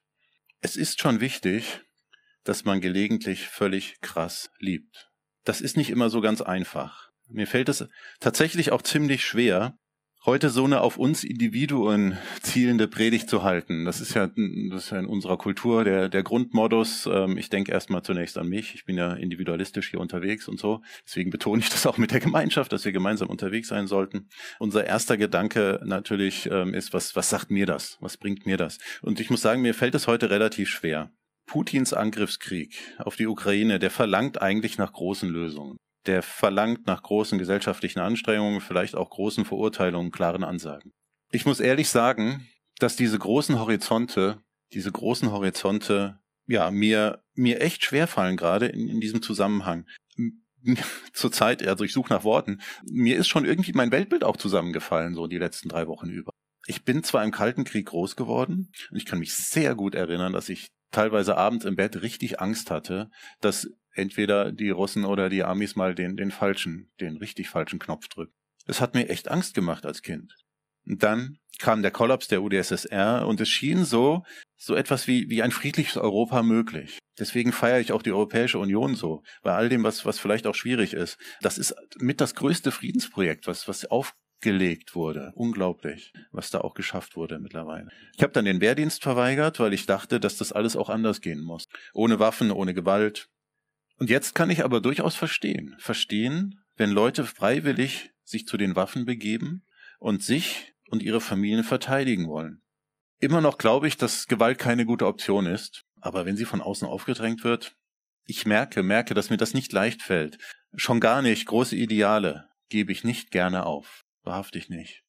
Es 0.62 0.76
ist 0.76 1.00
schon 1.00 1.22
wichtig, 1.22 1.82
dass 2.44 2.66
man 2.66 2.82
gelegentlich 2.82 3.48
völlig 3.48 4.02
krass 4.02 4.50
liebt. 4.60 5.10
Das 5.44 5.62
ist 5.62 5.78
nicht 5.78 5.92
immer 5.92 6.10
so 6.10 6.20
ganz 6.20 6.42
einfach. 6.42 7.10
Mir 7.30 7.48
fällt 7.48 7.70
es 7.70 7.88
tatsächlich 8.20 8.72
auch 8.72 8.82
ziemlich 8.82 9.26
schwer, 9.26 9.78
heute 10.26 10.50
so 10.50 10.64
eine 10.64 10.82
auf 10.82 10.98
uns 10.98 11.24
Individuen 11.24 12.18
zielende 12.42 12.88
Predigt 12.88 13.30
zu 13.30 13.44
halten. 13.44 13.86
Das 13.86 14.00
ist 14.00 14.14
ja, 14.14 14.28
das 14.28 14.86
ist 14.86 14.92
ja 14.92 15.00
in 15.00 15.06
unserer 15.06 15.38
Kultur 15.38 15.84
der, 15.84 16.10
der 16.10 16.24
Grundmodus. 16.24 17.10
Ähm, 17.12 17.38
ich 17.38 17.50
denke 17.50 17.72
erstmal 17.72 18.04
zunächst 18.04 18.38
an 18.38 18.48
mich. 18.48 18.74
Ich 18.76 18.86
bin 18.86 18.98
ja 18.98 19.14
individualistisch 19.14 19.90
hier 19.90 20.00
unterwegs 20.00 20.48
und 20.48 20.60
so. 20.60 20.82
Deswegen 21.06 21.30
betone 21.30 21.62
ich 21.62 21.70
das 21.72 21.86
auch 21.86 21.98
mit 21.98 22.12
der 22.12 22.20
Gemeinschaft, 22.20 22.72
dass 22.72 22.86
wir 22.86 22.92
gemeinsam 22.92 23.30
unterwegs 23.30 23.68
sein 23.68 23.88
sollten. 23.88 24.30
Unser 24.60 24.86
erster 24.86 25.18
Gedanke 25.18 25.82
natürlich 25.84 26.50
ähm, 26.50 26.74
ist, 26.74 26.94
was, 26.94 27.16
was 27.16 27.30
sagt 27.30 27.52
mir 27.52 27.66
das? 27.66 27.98
Was 28.00 28.18
bringt 28.18 28.46
mir 28.46 28.58
das? 28.58 28.78
Und 29.02 29.20
ich 29.20 29.30
muss 29.30 29.42
sagen, 29.42 29.62
mir 29.62 29.74
fällt 29.74 29.96
es 29.96 30.08
heute 30.08 30.30
relativ 30.30 30.70
schwer. 30.70 31.12
Putins 31.46 31.92
Angriffskrieg 31.92 32.96
auf 33.00 33.18
die 33.18 33.28
Ukraine, 33.28 33.78
der 33.78 33.92
verlangt 33.92 34.42
eigentlich 34.42 34.78
nach 34.78 34.94
großen 34.94 35.30
Lösungen 35.30 35.78
der 36.06 36.22
verlangt 36.22 36.88
nach 36.88 37.02
großen 37.02 37.38
gesellschaftlichen 37.38 38.00
Anstrengungen, 38.00 38.62
vielleicht 38.62 38.96
auch 38.96 39.10
großen 39.10 39.46
Verurteilungen, 39.46 40.12
klaren 40.12 40.44
Ansagen. 40.44 40.92
Ich 41.32 41.46
muss 41.46 41.60
ehrlich 41.60 41.90
sagen, 41.90 42.48
dass 42.80 42.96
diese 42.96 43.18
großen 43.18 43.60
Horizonte, 43.60 44.42
diese 44.74 44.92
großen 44.92 45.32
Horizonte, 45.32 46.20
ja, 46.48 46.72
mir, 46.72 47.24
mir 47.34 47.62
echt 47.62 47.84
schwerfallen 47.84 48.38
gerade 48.38 48.68
in, 48.68 48.88
in 48.88 49.00
diesem 49.00 49.22
Zusammenhang. 49.22 49.86
Zurzeit, 51.14 51.66
also 51.68 51.84
ich 51.84 51.94
suche 51.94 52.14
nach 52.14 52.24
Worten, 52.24 52.62
mir 52.86 53.18
ist 53.18 53.28
schon 53.28 53.46
irgendwie 53.46 53.74
mein 53.74 53.92
Weltbild 53.92 54.24
auch 54.24 54.38
zusammengefallen, 54.38 55.16
so 55.16 55.28
die 55.28 55.38
letzten 55.38 55.70
drei 55.70 55.88
Wochen 55.88 56.10
über. 56.10 56.32
Ich 56.66 56.84
bin 56.86 57.04
zwar 57.04 57.24
im 57.24 57.32
Kalten 57.32 57.66
Krieg 57.66 57.88
groß 57.88 58.16
geworden 58.16 58.72
und 58.90 58.98
ich 58.98 59.06
kann 59.06 59.20
mich 59.20 59.34
sehr 59.34 59.76
gut 59.76 59.96
erinnern, 59.96 60.32
dass 60.32 60.48
ich 60.48 60.68
teilweise 60.92 61.36
abends 61.36 61.66
im 61.66 61.76
Bett 61.76 62.02
richtig 62.02 62.40
Angst 62.40 62.72
hatte, 62.72 63.10
dass 63.42 63.70
entweder 63.94 64.52
die 64.52 64.70
Russen 64.70 65.06
oder 65.06 65.30
die 65.30 65.44
Amis 65.44 65.76
mal 65.76 65.96
den, 65.96 66.18
den 66.18 66.32
falschen, 66.32 66.92
den 67.00 67.18
richtig 67.18 67.50
falschen 67.50 67.80
Knopf 67.80 68.08
drücken. 68.08 68.34
Es 68.66 68.82
hat 68.82 68.94
mir 68.94 69.10
echt 69.10 69.30
Angst 69.30 69.54
gemacht 69.54 69.86
als 69.86 70.02
Kind. 70.02 70.36
Und 70.86 71.04
dann 71.04 71.38
kam 71.60 71.82
der 71.82 71.92
Kollaps 71.92 72.28
der 72.28 72.42
UdSSR 72.42 73.26
und 73.28 73.40
es 73.40 73.50
schien 73.50 73.86
so, 73.86 74.24
so 74.58 74.76
etwas 74.76 75.08
wie, 75.08 75.30
wie 75.30 75.44
ein 75.44 75.52
friedliches 75.52 75.98
Europa 75.98 76.44
möglich. 76.44 77.00
Deswegen 77.20 77.52
feiere 77.52 77.80
ich 77.80 77.92
auch 77.92 78.02
die 78.02 78.12
Europäische 78.12 78.60
Union 78.60 78.96
so, 78.96 79.24
bei 79.44 79.54
all 79.54 79.70
dem, 79.70 79.84
was, 79.84 80.06
was 80.06 80.20
vielleicht 80.20 80.48
auch 80.48 80.56
schwierig 80.56 80.94
ist. 80.94 81.18
Das 81.42 81.58
ist 81.58 81.76
mit 82.00 82.22
das 82.22 82.36
größte 82.36 82.72
Friedensprojekt, 82.72 83.46
was, 83.46 83.68
was 83.68 83.86
aufgelegt 83.86 84.96
wurde. 84.96 85.32
Unglaublich, 85.36 86.12
was 86.32 86.50
da 86.50 86.62
auch 86.62 86.74
geschafft 86.74 87.16
wurde 87.16 87.40
mittlerweile. 87.40 87.90
Ich 88.18 88.24
habe 88.24 88.34
dann 88.34 88.46
den 88.46 88.62
Wehrdienst 88.62 89.04
verweigert, 89.04 89.60
weil 89.60 89.74
ich 89.74 89.86
dachte, 89.86 90.20
dass 90.20 90.38
das 90.38 90.52
alles 90.52 90.76
auch 90.76 90.90
anders 90.90 91.22
gehen 91.22 91.42
muss. 91.42 91.66
Ohne 91.94 92.20
Waffen, 92.20 92.52
ohne 92.52 92.74
Gewalt, 92.74 93.30
und 94.04 94.10
jetzt 94.10 94.36
kann 94.36 94.50
ich 94.50 94.66
aber 94.66 94.82
durchaus 94.82 95.16
verstehen, 95.16 95.78
verstehen, 95.80 96.60
wenn 96.76 96.92
Leute 96.92 97.24
freiwillig 97.24 98.12
sich 98.26 98.46
zu 98.46 98.58
den 98.58 98.76
Waffen 98.76 99.06
begeben 99.06 99.66
und 99.98 100.22
sich 100.22 100.74
und 100.90 101.02
ihre 101.02 101.22
Familien 101.22 101.64
verteidigen 101.64 102.28
wollen. 102.28 102.62
Immer 103.20 103.40
noch 103.40 103.58
glaube 103.58 103.88
ich, 103.88 103.96
dass 103.96 104.28
Gewalt 104.28 104.60
keine 104.60 104.86
gute 104.86 105.08
Option 105.08 105.46
ist, 105.46 105.86
aber 106.02 106.26
wenn 106.26 106.36
sie 106.36 106.44
von 106.44 106.60
außen 106.60 106.86
aufgedrängt 106.86 107.46
wird, 107.46 107.78
ich 108.26 108.46
merke, 108.46 108.84
merke, 108.84 109.14
dass 109.14 109.30
mir 109.30 109.38
das 109.38 109.54
nicht 109.54 109.72
leicht 109.72 110.02
fällt. 110.02 110.38
Schon 110.76 111.00
gar 111.00 111.22
nicht 111.22 111.46
große 111.46 111.78
Ideale 111.78 112.50
gebe 112.68 112.92
ich 112.92 113.06
nicht 113.06 113.32
gerne 113.32 113.66
auf. 113.66 114.04
Wahrhaftig 114.24 114.68
nicht. 114.68 115.06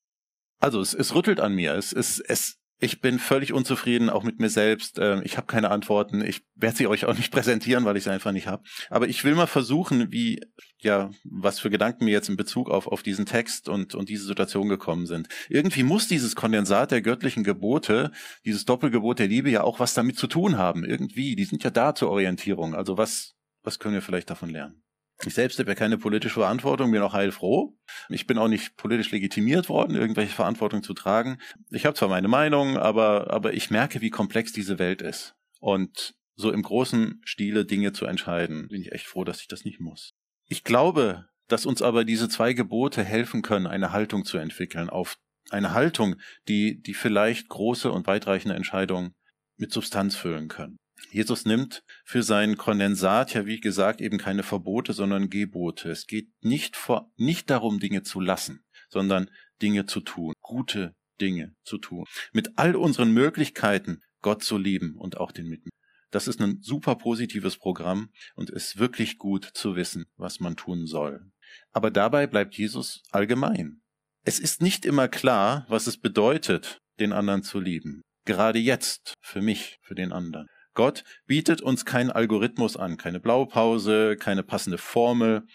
Also 0.60 0.80
es, 0.80 0.94
es 0.94 1.16
rüttelt 1.16 1.40
an 1.40 1.56
mir. 1.56 1.74
Es, 1.74 1.92
es, 1.92 2.20
es 2.20 2.60
ich 2.84 3.00
bin 3.00 3.18
völlig 3.18 3.52
unzufrieden, 3.52 4.10
auch 4.10 4.22
mit 4.22 4.38
mir 4.38 4.50
selbst. 4.50 4.98
Ähm, 5.00 5.22
ich 5.24 5.36
habe 5.36 5.46
keine 5.46 5.70
Antworten. 5.70 6.22
Ich 6.22 6.42
werde 6.54 6.76
sie 6.76 6.86
euch 6.86 7.06
auch 7.06 7.16
nicht 7.16 7.32
präsentieren, 7.32 7.84
weil 7.84 7.96
ich 7.96 8.04
sie 8.04 8.12
einfach 8.12 8.32
nicht 8.32 8.46
habe. 8.46 8.62
Aber 8.90 9.08
ich 9.08 9.24
will 9.24 9.34
mal 9.34 9.46
versuchen, 9.46 10.12
wie, 10.12 10.40
ja, 10.80 11.10
was 11.24 11.58
für 11.58 11.70
Gedanken 11.70 12.04
mir 12.04 12.12
jetzt 12.12 12.28
in 12.28 12.36
Bezug 12.36 12.70
auf, 12.70 12.86
auf 12.86 13.02
diesen 13.02 13.26
Text 13.26 13.68
und, 13.68 13.94
und 13.94 14.08
diese 14.08 14.26
Situation 14.26 14.68
gekommen 14.68 15.06
sind. 15.06 15.28
Irgendwie 15.48 15.82
muss 15.82 16.06
dieses 16.06 16.36
Kondensat 16.36 16.90
der 16.90 17.02
göttlichen 17.02 17.42
Gebote, 17.42 18.12
dieses 18.44 18.66
Doppelgebot 18.66 19.18
der 19.18 19.28
Liebe 19.28 19.50
ja 19.50 19.62
auch 19.62 19.80
was 19.80 19.94
damit 19.94 20.18
zu 20.18 20.26
tun 20.26 20.58
haben. 20.58 20.84
Irgendwie. 20.84 21.34
Die 21.34 21.44
sind 21.44 21.64
ja 21.64 21.70
da 21.70 21.94
zur 21.94 22.10
Orientierung. 22.10 22.74
Also 22.74 22.98
was, 22.98 23.34
was 23.62 23.78
können 23.78 23.94
wir 23.94 24.02
vielleicht 24.02 24.30
davon 24.30 24.50
lernen? 24.50 24.83
Ich 25.26 25.34
selbst 25.34 25.58
habe 25.58 25.70
ja 25.70 25.74
keine 25.74 25.98
politische 25.98 26.40
Verantwortung, 26.40 26.90
bin 26.90 27.02
auch 27.02 27.12
heilfroh. 27.12 27.76
Ich 28.08 28.26
bin 28.26 28.38
auch 28.38 28.48
nicht 28.48 28.76
politisch 28.76 29.10
legitimiert 29.10 29.68
worden, 29.68 29.96
irgendwelche 29.96 30.34
Verantwortung 30.34 30.82
zu 30.82 30.94
tragen. 30.94 31.38
Ich 31.70 31.86
habe 31.86 31.96
zwar 31.96 32.08
meine 32.08 32.28
Meinung, 32.28 32.76
aber, 32.76 33.30
aber 33.30 33.54
ich 33.54 33.70
merke, 33.70 34.00
wie 34.00 34.10
komplex 34.10 34.52
diese 34.52 34.78
Welt 34.78 35.02
ist. 35.02 35.34
Und 35.60 36.14
so 36.36 36.50
im 36.50 36.62
großen 36.62 37.20
Stile 37.24 37.64
Dinge 37.64 37.92
zu 37.92 38.06
entscheiden. 38.06 38.68
Bin 38.68 38.80
ich 38.80 38.92
echt 38.92 39.06
froh, 39.06 39.24
dass 39.24 39.40
ich 39.40 39.48
das 39.48 39.64
nicht 39.64 39.80
muss. 39.80 40.12
Ich 40.46 40.64
glaube, 40.64 41.28
dass 41.48 41.66
uns 41.66 41.82
aber 41.82 42.04
diese 42.04 42.28
zwei 42.28 42.52
Gebote 42.52 43.04
helfen 43.04 43.42
können, 43.42 43.66
eine 43.66 43.92
Haltung 43.92 44.24
zu 44.24 44.38
entwickeln, 44.38 44.90
auf 44.90 45.16
eine 45.50 45.72
Haltung, 45.72 46.16
die, 46.48 46.80
die 46.80 46.94
vielleicht 46.94 47.48
große 47.48 47.90
und 47.92 48.06
weitreichende 48.06 48.56
Entscheidungen 48.56 49.14
mit 49.56 49.72
Substanz 49.72 50.16
füllen 50.16 50.48
können. 50.48 50.76
Jesus 51.10 51.44
nimmt 51.44 51.84
für 52.04 52.22
sein 52.22 52.56
Kondensat 52.56 53.34
ja, 53.34 53.46
wie 53.46 53.60
gesagt, 53.60 54.00
eben 54.00 54.18
keine 54.18 54.42
Verbote, 54.42 54.92
sondern 54.92 55.30
Gebote. 55.30 55.90
Es 55.90 56.06
geht 56.06 56.28
nicht 56.40 56.76
vor, 56.76 57.12
nicht 57.16 57.50
darum, 57.50 57.78
Dinge 57.78 58.02
zu 58.02 58.20
lassen, 58.20 58.64
sondern 58.88 59.30
Dinge 59.62 59.86
zu 59.86 60.00
tun, 60.00 60.32
gute 60.40 60.94
Dinge 61.20 61.54
zu 61.64 61.78
tun. 61.78 62.04
Mit 62.32 62.52
all 62.56 62.76
unseren 62.76 63.12
Möglichkeiten, 63.12 64.02
Gott 64.20 64.42
zu 64.42 64.58
lieben 64.58 64.96
und 64.96 65.18
auch 65.18 65.32
den 65.32 65.46
Mitmenschen. 65.46 65.70
Das 66.10 66.28
ist 66.28 66.40
ein 66.40 66.60
super 66.60 66.94
positives 66.94 67.58
Programm 67.58 68.10
und 68.36 68.50
ist 68.50 68.78
wirklich 68.78 69.18
gut 69.18 69.50
zu 69.52 69.74
wissen, 69.74 70.04
was 70.16 70.38
man 70.38 70.56
tun 70.56 70.86
soll. 70.86 71.32
Aber 71.72 71.90
dabei 71.90 72.26
bleibt 72.26 72.54
Jesus 72.54 73.02
allgemein. 73.10 73.82
Es 74.22 74.38
ist 74.38 74.62
nicht 74.62 74.86
immer 74.86 75.08
klar, 75.08 75.66
was 75.68 75.86
es 75.86 75.98
bedeutet, 75.98 76.78
den 77.00 77.12
anderen 77.12 77.42
zu 77.42 77.60
lieben. 77.60 78.00
Gerade 78.24 78.58
jetzt, 78.58 79.14
für 79.20 79.42
mich, 79.42 79.78
für 79.82 79.94
den 79.94 80.12
anderen. 80.12 80.46
Gott 80.74 81.04
bietet 81.26 81.62
uns 81.62 81.84
keinen 81.84 82.10
Algorithmus 82.10 82.76
an, 82.76 82.96
keine 82.96 83.20
Blaupause, 83.20 84.16
keine 84.16 84.42
passende 84.42 84.78
Formel. 84.78 85.46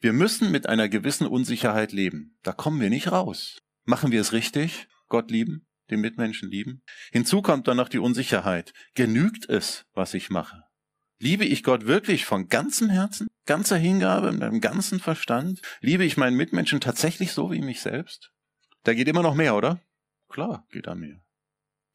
Wir 0.00 0.12
müssen 0.12 0.50
mit 0.50 0.68
einer 0.68 0.88
gewissen 0.88 1.26
Unsicherheit 1.26 1.92
leben. 1.92 2.36
Da 2.42 2.52
kommen 2.52 2.80
wir 2.80 2.90
nicht 2.90 3.10
raus. 3.10 3.58
Machen 3.84 4.12
wir 4.12 4.20
es 4.20 4.32
richtig? 4.32 4.88
Gott 5.08 5.30
lieben? 5.30 5.66
den 5.90 6.00
Mitmenschen 6.00 6.50
lieben? 6.50 6.82
Hinzu 7.12 7.42
kommt 7.42 7.68
dann 7.68 7.76
noch 7.76 7.88
die 7.88 7.98
Unsicherheit. 7.98 8.72
Genügt 8.94 9.48
es, 9.48 9.84
was 9.92 10.14
ich 10.14 10.30
mache? 10.30 10.64
Liebe 11.20 11.44
ich 11.44 11.62
Gott 11.62 11.86
wirklich 11.86 12.24
von 12.24 12.48
ganzem 12.48 12.90
Herzen, 12.90 13.28
ganzer 13.46 13.76
Hingabe, 13.76 14.32
mit 14.32 14.40
meinem 14.40 14.60
ganzen 14.60 14.98
Verstand? 15.00 15.60
Liebe 15.80 16.04
ich 16.04 16.16
meinen 16.16 16.36
Mitmenschen 16.36 16.80
tatsächlich 16.80 17.32
so 17.32 17.50
wie 17.52 17.60
mich 17.60 17.80
selbst? 17.80 18.32
Da 18.82 18.94
geht 18.94 19.08
immer 19.08 19.22
noch 19.22 19.34
mehr, 19.34 19.54
oder? 19.54 19.80
Klar, 20.28 20.66
geht 20.70 20.86
da 20.86 20.94
mehr. 20.94 21.23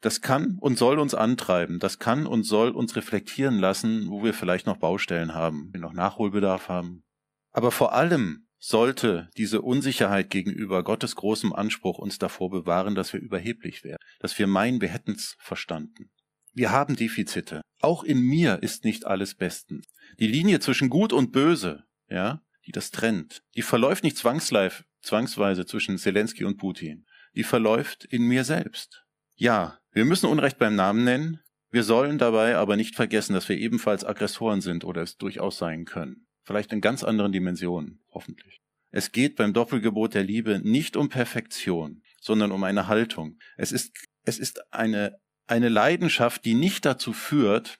Das 0.00 0.22
kann 0.22 0.56
und 0.60 0.78
soll 0.78 0.98
uns 0.98 1.14
antreiben. 1.14 1.78
Das 1.78 1.98
kann 1.98 2.26
und 2.26 2.44
soll 2.44 2.70
uns 2.70 2.96
reflektieren 2.96 3.58
lassen, 3.58 4.08
wo 4.08 4.24
wir 4.24 4.32
vielleicht 4.32 4.66
noch 4.66 4.78
Baustellen 4.78 5.34
haben, 5.34 5.68
wir 5.72 5.80
noch 5.80 5.92
Nachholbedarf 5.92 6.68
haben. 6.68 7.04
Aber 7.52 7.70
vor 7.70 7.92
allem 7.92 8.46
sollte 8.58 9.28
diese 9.36 9.62
Unsicherheit 9.62 10.30
gegenüber 10.30 10.84
Gottes 10.84 11.16
großem 11.16 11.52
Anspruch 11.52 11.98
uns 11.98 12.18
davor 12.18 12.50
bewahren, 12.50 12.94
dass 12.94 13.12
wir 13.12 13.20
überheblich 13.20 13.84
werden, 13.84 13.98
dass 14.20 14.38
wir 14.38 14.46
meinen, 14.46 14.80
wir 14.80 14.88
hätten's 14.88 15.36
verstanden. 15.38 16.10
Wir 16.52 16.70
haben 16.70 16.96
Defizite. 16.96 17.62
Auch 17.80 18.04
in 18.04 18.20
mir 18.20 18.62
ist 18.62 18.84
nicht 18.84 19.06
alles 19.06 19.34
bestens. 19.34 19.86
Die 20.18 20.26
Linie 20.26 20.60
zwischen 20.60 20.90
Gut 20.90 21.12
und 21.12 21.32
Böse, 21.32 21.84
ja, 22.08 22.42
die 22.66 22.72
das 22.72 22.90
trennt, 22.90 23.42
die 23.56 23.62
verläuft 23.62 24.04
nicht 24.04 24.18
zwangsweise 24.18 25.66
zwischen 25.66 25.96
Zelensky 25.96 26.44
und 26.44 26.58
Putin. 26.58 27.06
Die 27.34 27.44
verläuft 27.44 28.04
in 28.04 28.22
mir 28.22 28.44
selbst. 28.44 29.04
Ja, 29.36 29.79
wir 29.92 30.04
müssen 30.04 30.26
Unrecht 30.26 30.58
beim 30.58 30.76
Namen 30.76 31.04
nennen. 31.04 31.40
Wir 31.70 31.82
sollen 31.82 32.18
dabei 32.18 32.56
aber 32.56 32.76
nicht 32.76 32.96
vergessen, 32.96 33.32
dass 33.32 33.48
wir 33.48 33.56
ebenfalls 33.56 34.04
Aggressoren 34.04 34.60
sind 34.60 34.84
oder 34.84 35.02
es 35.02 35.16
durchaus 35.16 35.58
sein 35.58 35.84
können. 35.84 36.26
Vielleicht 36.42 36.72
in 36.72 36.80
ganz 36.80 37.04
anderen 37.04 37.32
Dimensionen, 37.32 38.02
hoffentlich. 38.10 38.60
Es 38.90 39.12
geht 39.12 39.36
beim 39.36 39.52
Doppelgebot 39.52 40.14
der 40.14 40.24
Liebe 40.24 40.60
nicht 40.60 40.96
um 40.96 41.08
Perfektion, 41.08 42.02
sondern 42.20 42.50
um 42.50 42.64
eine 42.64 42.88
Haltung. 42.88 43.38
Es 43.56 43.70
ist, 43.70 43.92
es 44.24 44.38
ist 44.38 44.72
eine, 44.72 45.18
eine 45.46 45.68
Leidenschaft, 45.68 46.44
die 46.44 46.54
nicht 46.54 46.84
dazu 46.84 47.12
führt, 47.12 47.78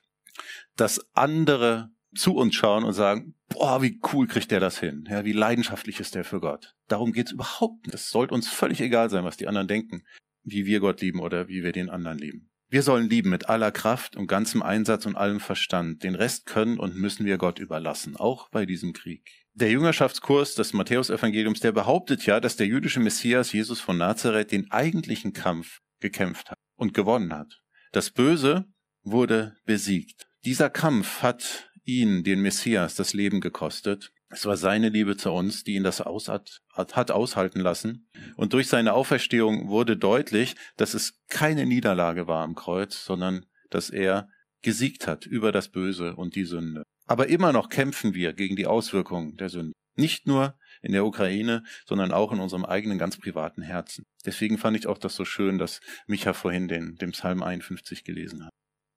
dass 0.77 1.05
andere 1.13 1.91
zu 2.15 2.35
uns 2.35 2.55
schauen 2.55 2.83
und 2.83 2.93
sagen, 2.93 3.35
boah, 3.49 3.81
wie 3.81 3.99
cool 4.13 4.27
kriegt 4.27 4.51
der 4.51 4.59
das 4.59 4.79
hin? 4.79 5.05
Ja, 5.09 5.25
wie 5.25 5.33
leidenschaftlich 5.33 5.99
ist 5.99 6.15
der 6.15 6.23
für 6.23 6.39
Gott? 6.39 6.75
Darum 6.87 7.13
geht's 7.13 7.31
überhaupt 7.31 7.85
nicht. 7.85 7.95
Es 7.95 8.09
sollte 8.09 8.33
uns 8.33 8.49
völlig 8.49 8.81
egal 8.81 9.09
sein, 9.09 9.23
was 9.23 9.37
die 9.37 9.47
anderen 9.47 9.67
denken, 9.67 10.03
wie 10.43 10.65
wir 10.65 10.79
Gott 10.79 11.01
lieben 11.01 11.19
oder 11.19 11.47
wie 11.47 11.63
wir 11.63 11.71
den 11.71 11.89
anderen 11.89 12.17
lieben. 12.17 12.51
Wir 12.69 12.83
sollen 12.83 13.09
lieben 13.09 13.29
mit 13.29 13.49
aller 13.49 13.71
Kraft 13.71 14.15
und 14.15 14.27
ganzem 14.27 14.61
Einsatz 14.61 15.05
und 15.05 15.17
allem 15.17 15.41
Verstand. 15.41 16.03
Den 16.03 16.15
Rest 16.15 16.45
können 16.45 16.79
und 16.79 16.95
müssen 16.95 17.25
wir 17.25 17.37
Gott 17.37 17.59
überlassen, 17.59 18.15
auch 18.15 18.49
bei 18.49 18.65
diesem 18.65 18.93
Krieg. 18.93 19.29
Der 19.53 19.69
Jüngerschaftskurs 19.69 20.55
des 20.55 20.71
Matthäusevangeliums, 20.71 21.59
der 21.59 21.73
behauptet 21.73 22.25
ja, 22.25 22.39
dass 22.39 22.55
der 22.55 22.67
jüdische 22.67 23.01
Messias 23.01 23.51
Jesus 23.51 23.81
von 23.81 23.97
Nazareth 23.97 24.53
den 24.53 24.71
eigentlichen 24.71 25.33
Kampf 25.33 25.81
gekämpft 25.99 26.51
hat 26.51 26.57
und 26.77 26.93
gewonnen 26.93 27.33
hat. 27.33 27.61
Das 27.91 28.09
Böse 28.09 28.65
wurde 29.03 29.57
besiegt. 29.65 30.29
Dieser 30.45 30.69
Kampf 30.69 31.21
hat 31.21 31.69
ihn, 31.83 32.23
den 32.23 32.41
Messias, 32.41 32.95
das 32.95 33.13
Leben 33.13 33.41
gekostet 33.41 34.13
es 34.31 34.45
war 34.45 34.57
seine 34.57 34.89
Liebe 34.89 35.17
zu 35.17 35.31
uns, 35.31 35.63
die 35.63 35.75
ihn 35.75 35.83
das 35.83 36.01
aus 36.01 36.29
hat, 36.29 36.61
hat 36.73 37.11
aushalten 37.11 37.59
lassen. 37.59 38.07
Und 38.35 38.53
durch 38.53 38.67
seine 38.67 38.93
Auferstehung 38.93 39.67
wurde 39.67 39.97
deutlich, 39.97 40.55
dass 40.77 40.93
es 40.93 41.19
keine 41.27 41.65
Niederlage 41.65 42.27
war 42.27 42.43
am 42.43 42.55
Kreuz, 42.55 43.03
sondern 43.05 43.45
dass 43.69 43.89
er 43.89 44.29
gesiegt 44.61 45.07
hat 45.07 45.25
über 45.25 45.51
das 45.51 45.69
Böse 45.69 46.15
und 46.15 46.35
die 46.35 46.45
Sünde. 46.45 46.83
Aber 47.07 47.27
immer 47.27 47.51
noch 47.51 47.69
kämpfen 47.69 48.13
wir 48.13 48.33
gegen 48.33 48.55
die 48.55 48.67
Auswirkungen 48.67 49.35
der 49.35 49.49
Sünde. 49.49 49.73
Nicht 49.97 50.27
nur 50.27 50.57
in 50.81 50.93
der 50.93 51.05
Ukraine, 51.05 51.63
sondern 51.85 52.11
auch 52.11 52.31
in 52.31 52.39
unserem 52.39 52.63
eigenen 52.63 52.97
ganz 52.97 53.17
privaten 53.17 53.61
Herzen. 53.61 54.03
Deswegen 54.25 54.57
fand 54.57 54.77
ich 54.77 54.87
auch 54.87 54.97
das 54.97 55.15
so 55.15 55.25
schön, 55.25 55.57
dass 55.57 55.81
Micha 56.07 56.33
vorhin 56.33 56.67
den, 56.67 56.95
den 56.95 57.11
Psalm 57.11 57.43
51 57.43 58.03
gelesen 58.03 58.45
hat. 58.45 58.51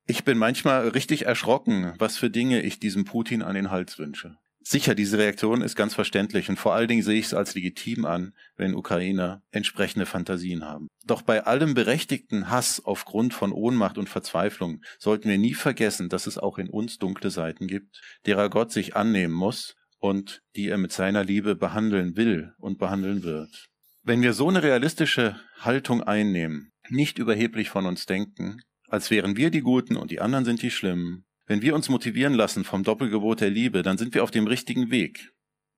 Ich 0.06 0.24
bin 0.24 0.38
manchmal 0.38 0.88
richtig 0.88 1.26
erschrocken, 1.26 1.94
was 1.98 2.18
für 2.18 2.30
Dinge 2.30 2.60
ich 2.60 2.78
diesem 2.78 3.04
Putin 3.04 3.42
an 3.42 3.54
den 3.54 3.70
Hals 3.70 3.98
wünsche. 3.98 4.36
Sicher, 4.66 4.94
diese 4.94 5.18
Reaktion 5.18 5.60
ist 5.60 5.76
ganz 5.76 5.92
verständlich 5.92 6.48
und 6.48 6.58
vor 6.58 6.74
allen 6.74 6.88
Dingen 6.88 7.02
sehe 7.02 7.18
ich 7.18 7.26
es 7.26 7.34
als 7.34 7.54
legitim 7.54 8.06
an, 8.06 8.32
wenn 8.56 8.74
Ukrainer 8.74 9.42
entsprechende 9.50 10.06
Fantasien 10.06 10.64
haben. 10.64 10.88
Doch 11.04 11.20
bei 11.20 11.44
allem 11.44 11.74
berechtigten 11.74 12.48
Hass 12.48 12.80
aufgrund 12.82 13.34
von 13.34 13.52
Ohnmacht 13.52 13.98
und 13.98 14.08
Verzweiflung 14.08 14.80
sollten 14.98 15.28
wir 15.28 15.36
nie 15.36 15.52
vergessen, 15.52 16.08
dass 16.08 16.26
es 16.26 16.38
auch 16.38 16.56
in 16.56 16.70
uns 16.70 16.96
dunkle 16.96 17.28
Seiten 17.28 17.66
gibt, 17.66 18.00
derer 18.24 18.48
Gott 18.48 18.72
sich 18.72 18.96
annehmen 18.96 19.34
muss 19.34 19.76
und 19.98 20.40
die 20.56 20.68
er 20.68 20.78
mit 20.78 20.92
seiner 20.92 21.24
Liebe 21.24 21.56
behandeln 21.56 22.16
will 22.16 22.54
und 22.56 22.78
behandeln 22.78 23.22
wird. 23.22 23.68
Wenn 24.02 24.22
wir 24.22 24.32
so 24.32 24.48
eine 24.48 24.62
realistische 24.62 25.38
Haltung 25.60 26.02
einnehmen, 26.02 26.72
nicht 26.88 27.18
überheblich 27.18 27.68
von 27.68 27.84
uns 27.84 28.06
denken, 28.06 28.62
als 28.88 29.10
wären 29.10 29.36
wir 29.36 29.50
die 29.50 29.62
Guten 29.62 29.96
und 29.96 30.10
die 30.10 30.20
anderen 30.20 30.46
sind 30.46 30.62
die 30.62 30.70
Schlimmen, 30.70 31.26
wenn 31.46 31.62
wir 31.62 31.74
uns 31.74 31.88
motivieren 31.88 32.34
lassen 32.34 32.64
vom 32.64 32.84
Doppelgebot 32.84 33.40
der 33.40 33.50
Liebe, 33.50 33.82
dann 33.82 33.98
sind 33.98 34.14
wir 34.14 34.22
auf 34.22 34.30
dem 34.30 34.46
richtigen 34.46 34.90
Weg. 34.90 35.32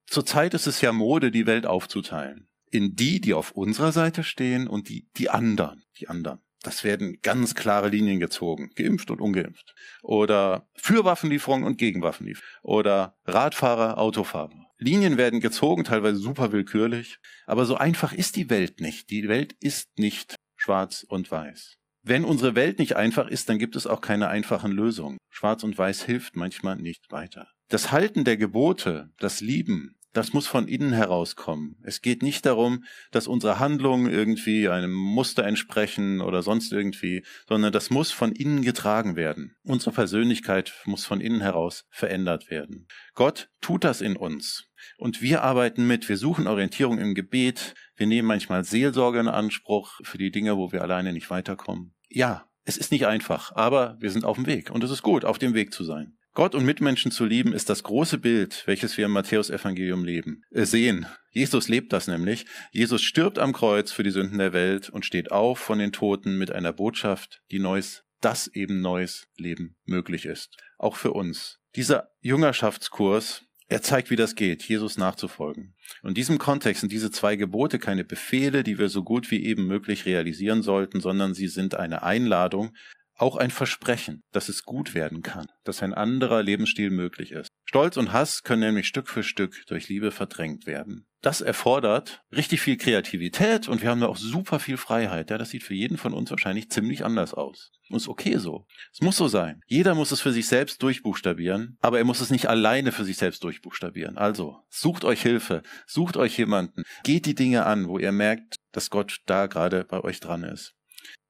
Zurzeit 0.06 0.54
ist 0.54 0.66
es 0.66 0.80
ja 0.80 0.92
Mode, 0.92 1.30
die 1.30 1.46
Welt 1.46 1.66
aufzuteilen. 1.66 2.48
In 2.70 2.94
die, 2.94 3.20
die 3.20 3.34
auf 3.34 3.52
unserer 3.52 3.92
Seite 3.92 4.22
stehen 4.22 4.68
und 4.68 4.88
die, 4.88 5.08
die 5.16 5.30
anderen, 5.30 5.84
die 5.98 6.08
anderen. 6.08 6.40
Das 6.62 6.84
werden 6.84 7.20
ganz 7.22 7.54
klare 7.54 7.88
Linien 7.88 8.18
gezogen. 8.18 8.70
Geimpft 8.74 9.10
und 9.10 9.20
ungeimpft. 9.20 9.74
Oder 10.02 10.68
für 10.74 11.04
Waffenlieferungen 11.04 11.64
und 11.64 11.78
gegen 11.78 12.02
Waffenlieferungen. 12.02 12.58
Oder 12.62 13.16
Radfahrer, 13.24 13.98
Autofahrer. 13.98 14.66
Linien 14.78 15.16
werden 15.16 15.40
gezogen, 15.40 15.84
teilweise 15.84 16.18
super 16.18 16.52
willkürlich. 16.52 17.18
Aber 17.46 17.66
so 17.66 17.76
einfach 17.76 18.12
ist 18.12 18.36
die 18.36 18.50
Welt 18.50 18.80
nicht. 18.80 19.10
Die 19.10 19.28
Welt 19.28 19.54
ist 19.60 19.98
nicht 19.98 20.34
schwarz 20.56 21.04
und 21.08 21.30
weiß. 21.30 21.78
Wenn 22.08 22.24
unsere 22.24 22.54
Welt 22.54 22.78
nicht 22.78 22.94
einfach 22.94 23.26
ist, 23.26 23.48
dann 23.48 23.58
gibt 23.58 23.74
es 23.74 23.88
auch 23.88 24.00
keine 24.00 24.28
einfachen 24.28 24.70
Lösungen. 24.70 25.18
Schwarz 25.28 25.64
und 25.64 25.76
Weiß 25.76 26.04
hilft 26.04 26.36
manchmal 26.36 26.76
nicht 26.76 27.10
weiter. 27.10 27.48
Das 27.68 27.90
Halten 27.90 28.22
der 28.22 28.36
Gebote, 28.36 29.10
das 29.18 29.40
Lieben, 29.40 29.96
das 30.12 30.32
muss 30.32 30.46
von 30.46 30.68
innen 30.68 30.92
herauskommen. 30.92 31.74
Es 31.82 32.02
geht 32.02 32.22
nicht 32.22 32.46
darum, 32.46 32.84
dass 33.10 33.26
unsere 33.26 33.58
Handlungen 33.58 34.08
irgendwie 34.08 34.68
einem 34.68 34.92
Muster 34.92 35.44
entsprechen 35.44 36.20
oder 36.20 36.44
sonst 36.44 36.72
irgendwie, 36.72 37.24
sondern 37.48 37.72
das 37.72 37.90
muss 37.90 38.12
von 38.12 38.30
innen 38.30 38.62
getragen 38.62 39.16
werden. 39.16 39.56
Unsere 39.64 39.90
Persönlichkeit 39.90 40.74
muss 40.84 41.04
von 41.04 41.20
innen 41.20 41.40
heraus 41.40 41.86
verändert 41.90 42.50
werden. 42.50 42.86
Gott 43.14 43.48
tut 43.60 43.82
das 43.82 44.00
in 44.00 44.16
uns. 44.16 44.70
Und 44.96 45.22
wir 45.22 45.42
arbeiten 45.42 45.88
mit. 45.88 46.08
Wir 46.08 46.18
suchen 46.18 46.46
Orientierung 46.46 46.98
im 46.98 47.16
Gebet. 47.16 47.74
Wir 47.96 48.06
nehmen 48.06 48.28
manchmal 48.28 48.62
Seelsorge 48.62 49.18
in 49.18 49.26
Anspruch 49.26 49.98
für 50.04 50.18
die 50.18 50.30
Dinge, 50.30 50.56
wo 50.56 50.70
wir 50.70 50.82
alleine 50.82 51.12
nicht 51.12 51.30
weiterkommen 51.30 51.95
ja, 52.08 52.46
es 52.64 52.76
ist 52.76 52.90
nicht 52.92 53.06
einfach, 53.06 53.54
aber 53.54 53.96
wir 54.00 54.10
sind 54.10 54.24
auf 54.24 54.36
dem 54.36 54.46
Weg 54.46 54.70
und 54.70 54.82
es 54.82 54.90
ist 54.90 55.02
gut, 55.02 55.24
auf 55.24 55.38
dem 55.38 55.54
Weg 55.54 55.72
zu 55.72 55.84
sein. 55.84 56.16
Gott 56.36 56.54
und 56.54 56.66
Mitmenschen 56.66 57.10
zu 57.10 57.24
lieben 57.24 57.54
ist 57.54 57.70
das 57.70 57.82
große 57.82 58.18
Bild, 58.18 58.64
welches 58.66 58.98
wir 58.98 59.06
im 59.06 59.12
Matthäusevangelium 59.12 60.04
leben, 60.04 60.42
äh, 60.50 60.66
sehen. 60.66 61.06
Jesus 61.30 61.68
lebt 61.68 61.94
das 61.94 62.08
nämlich. 62.08 62.44
Jesus 62.72 63.00
stirbt 63.00 63.38
am 63.38 63.54
Kreuz 63.54 63.90
für 63.90 64.02
die 64.02 64.10
Sünden 64.10 64.36
der 64.36 64.52
Welt 64.52 64.90
und 64.90 65.06
steht 65.06 65.32
auf 65.32 65.58
von 65.58 65.78
den 65.78 65.92
Toten 65.92 66.36
mit 66.36 66.52
einer 66.52 66.74
Botschaft, 66.74 67.40
die 67.50 67.58
neues, 67.58 68.04
das 68.20 68.48
eben 68.48 68.82
neues 68.82 69.28
Leben 69.38 69.76
möglich 69.86 70.26
ist. 70.26 70.58
Auch 70.76 70.96
für 70.96 71.12
uns. 71.12 71.58
Dieser 71.74 72.10
Jüngerschaftskurs 72.20 73.45
er 73.68 73.82
zeigt, 73.82 74.10
wie 74.10 74.16
das 74.16 74.36
geht, 74.36 74.62
Jesus 74.62 74.96
nachzufolgen. 74.96 75.74
Und 76.02 76.10
in 76.10 76.14
diesem 76.14 76.38
Kontext 76.38 76.80
sind 76.80 76.92
diese 76.92 77.10
zwei 77.10 77.36
Gebote 77.36 77.78
keine 77.78 78.04
Befehle, 78.04 78.62
die 78.62 78.78
wir 78.78 78.88
so 78.88 79.02
gut 79.02 79.30
wie 79.30 79.44
eben 79.44 79.66
möglich 79.66 80.06
realisieren 80.06 80.62
sollten, 80.62 81.00
sondern 81.00 81.34
sie 81.34 81.48
sind 81.48 81.74
eine 81.74 82.02
Einladung, 82.02 82.74
auch 83.16 83.36
ein 83.36 83.50
Versprechen, 83.50 84.22
dass 84.30 84.48
es 84.48 84.64
gut 84.64 84.94
werden 84.94 85.22
kann, 85.22 85.46
dass 85.64 85.82
ein 85.82 85.94
anderer 85.94 86.42
Lebensstil 86.42 86.90
möglich 86.90 87.32
ist. 87.32 87.48
Stolz 87.68 87.96
und 87.96 88.12
Hass 88.12 88.44
können 88.44 88.62
nämlich 88.62 88.86
Stück 88.86 89.08
für 89.08 89.24
Stück 89.24 89.66
durch 89.66 89.88
Liebe 89.88 90.12
verdrängt 90.12 90.66
werden. 90.66 91.04
Das 91.20 91.40
erfordert 91.40 92.22
richtig 92.30 92.60
viel 92.60 92.76
Kreativität 92.76 93.66
und 93.66 93.82
wir 93.82 93.90
haben 93.90 94.00
da 94.00 94.06
auch 94.06 94.16
super 94.16 94.60
viel 94.60 94.76
Freiheit. 94.76 95.30
Ja, 95.30 95.38
das 95.38 95.50
sieht 95.50 95.64
für 95.64 95.74
jeden 95.74 95.98
von 95.98 96.14
uns 96.14 96.30
wahrscheinlich 96.30 96.70
ziemlich 96.70 97.04
anders 97.04 97.34
aus. 97.34 97.72
Und 97.90 97.96
ist 97.96 98.06
okay 98.06 98.36
so. 98.38 98.66
Es 98.92 99.00
muss 99.00 99.16
so 99.16 99.26
sein. 99.26 99.60
Jeder 99.66 99.96
muss 99.96 100.12
es 100.12 100.20
für 100.20 100.30
sich 100.30 100.46
selbst 100.46 100.80
durchbuchstabieren, 100.84 101.76
aber 101.80 101.98
er 101.98 102.04
muss 102.04 102.20
es 102.20 102.30
nicht 102.30 102.48
alleine 102.48 102.92
für 102.92 103.04
sich 103.04 103.16
selbst 103.16 103.42
durchbuchstabieren. 103.42 104.16
Also, 104.16 104.60
sucht 104.68 105.04
euch 105.04 105.20
Hilfe, 105.20 105.64
sucht 105.88 106.16
euch 106.16 106.38
jemanden, 106.38 106.84
geht 107.02 107.26
die 107.26 107.34
Dinge 107.34 107.66
an, 107.66 107.88
wo 107.88 107.98
ihr 107.98 108.12
merkt, 108.12 108.54
dass 108.70 108.90
Gott 108.90 109.18
da 109.26 109.46
gerade 109.46 109.82
bei 109.82 110.04
euch 110.04 110.20
dran 110.20 110.44
ist 110.44 110.76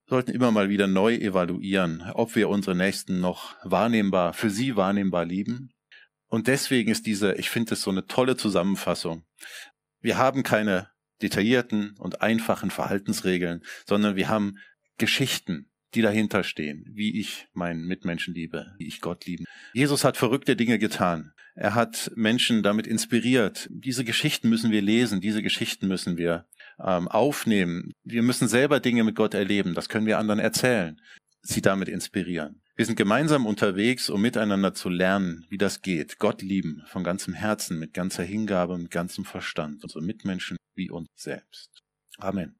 sollten 0.08 0.30
immer 0.30 0.52
mal 0.52 0.68
wieder 0.68 0.86
neu 0.86 1.16
evaluieren, 1.16 2.04
ob 2.14 2.36
wir 2.36 2.48
unsere 2.48 2.76
Nächsten 2.76 3.20
noch 3.20 3.56
wahrnehmbar, 3.64 4.34
für 4.34 4.50
sie 4.50 4.76
wahrnehmbar 4.76 5.24
lieben. 5.24 5.72
Und 6.28 6.48
deswegen 6.48 6.90
ist 6.90 7.06
diese, 7.06 7.34
ich 7.34 7.50
finde 7.50 7.74
es 7.74 7.82
so 7.82 7.90
eine 7.90 8.06
tolle 8.06 8.36
Zusammenfassung. 8.36 9.24
Wir 10.00 10.18
haben 10.18 10.42
keine 10.42 10.90
detaillierten 11.22 11.94
und 11.98 12.20
einfachen 12.20 12.70
Verhaltensregeln, 12.70 13.62
sondern 13.86 14.16
wir 14.16 14.28
haben 14.28 14.58
Geschichten, 14.98 15.70
die 15.94 16.02
dahinter 16.02 16.44
stehen, 16.44 16.84
wie 16.92 17.18
ich 17.18 17.48
meinen 17.52 17.86
Mitmenschen 17.86 18.34
liebe, 18.34 18.74
wie 18.78 18.86
ich 18.86 19.00
Gott 19.00 19.24
liebe. 19.24 19.44
Jesus 19.72 20.04
hat 20.04 20.16
verrückte 20.16 20.56
Dinge 20.56 20.78
getan. 20.78 21.32
Er 21.54 21.74
hat 21.74 22.12
Menschen 22.14 22.62
damit 22.62 22.86
inspiriert. 22.86 23.68
Diese 23.70 24.04
Geschichten 24.04 24.50
müssen 24.50 24.70
wir 24.70 24.82
lesen, 24.82 25.22
diese 25.22 25.42
Geschichten 25.42 25.88
müssen 25.88 26.18
wir 26.18 26.46
ähm, 26.78 27.08
aufnehmen. 27.08 27.92
Wir 28.04 28.22
müssen 28.22 28.46
selber 28.46 28.78
Dinge 28.78 29.04
mit 29.04 29.16
Gott 29.16 29.32
erleben. 29.32 29.74
Das 29.74 29.88
können 29.88 30.06
wir 30.06 30.18
anderen 30.18 30.40
erzählen, 30.40 31.00
sie 31.40 31.62
damit 31.62 31.88
inspirieren. 31.88 32.60
Wir 32.78 32.84
sind 32.84 32.96
gemeinsam 32.96 33.46
unterwegs, 33.46 34.10
um 34.10 34.20
miteinander 34.20 34.74
zu 34.74 34.90
lernen, 34.90 35.46
wie 35.48 35.56
das 35.56 35.80
geht. 35.80 36.18
Gott 36.18 36.42
lieben 36.42 36.82
von 36.84 37.04
ganzem 37.04 37.32
Herzen, 37.32 37.78
mit 37.78 37.94
ganzer 37.94 38.22
Hingabe, 38.22 38.76
mit 38.76 38.90
ganzem 38.90 39.24
Verstand, 39.24 39.82
unsere 39.82 40.04
Mitmenschen 40.04 40.58
wie 40.74 40.90
uns 40.90 41.08
selbst. 41.14 41.70
Amen. 42.18 42.54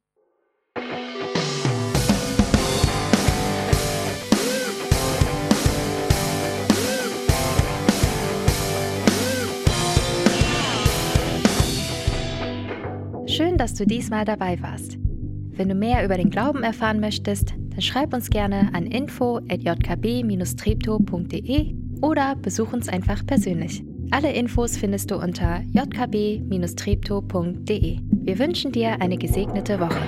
Schön, 13.27 13.59
dass 13.59 13.75
du 13.75 13.87
diesmal 13.87 14.25
dabei 14.25 14.63
warst. 14.63 14.97
Wenn 14.99 15.69
du 15.69 15.75
mehr 15.75 16.03
über 16.07 16.17
den 16.17 16.31
Glauben 16.31 16.63
erfahren 16.63 17.01
möchtest, 17.01 17.53
dann 17.77 17.83
schreib 17.83 18.13
uns 18.15 18.31
gerne 18.31 18.71
an 18.73 18.87
info@jkb-treptow.de 18.87 21.75
oder 22.01 22.37
besuch 22.37 22.73
uns 22.73 22.89
einfach 22.89 23.27
persönlich. 23.27 23.85
Alle 24.11 24.33
Infos 24.33 24.79
findest 24.79 25.11
du 25.11 25.17
unter 25.17 25.61
jkb-treptow.de. 25.75 27.99
Wir 28.11 28.39
wünschen 28.39 28.73
dir 28.73 29.03
eine 29.03 29.19
gesegnete 29.19 29.79
Woche. 29.79 30.01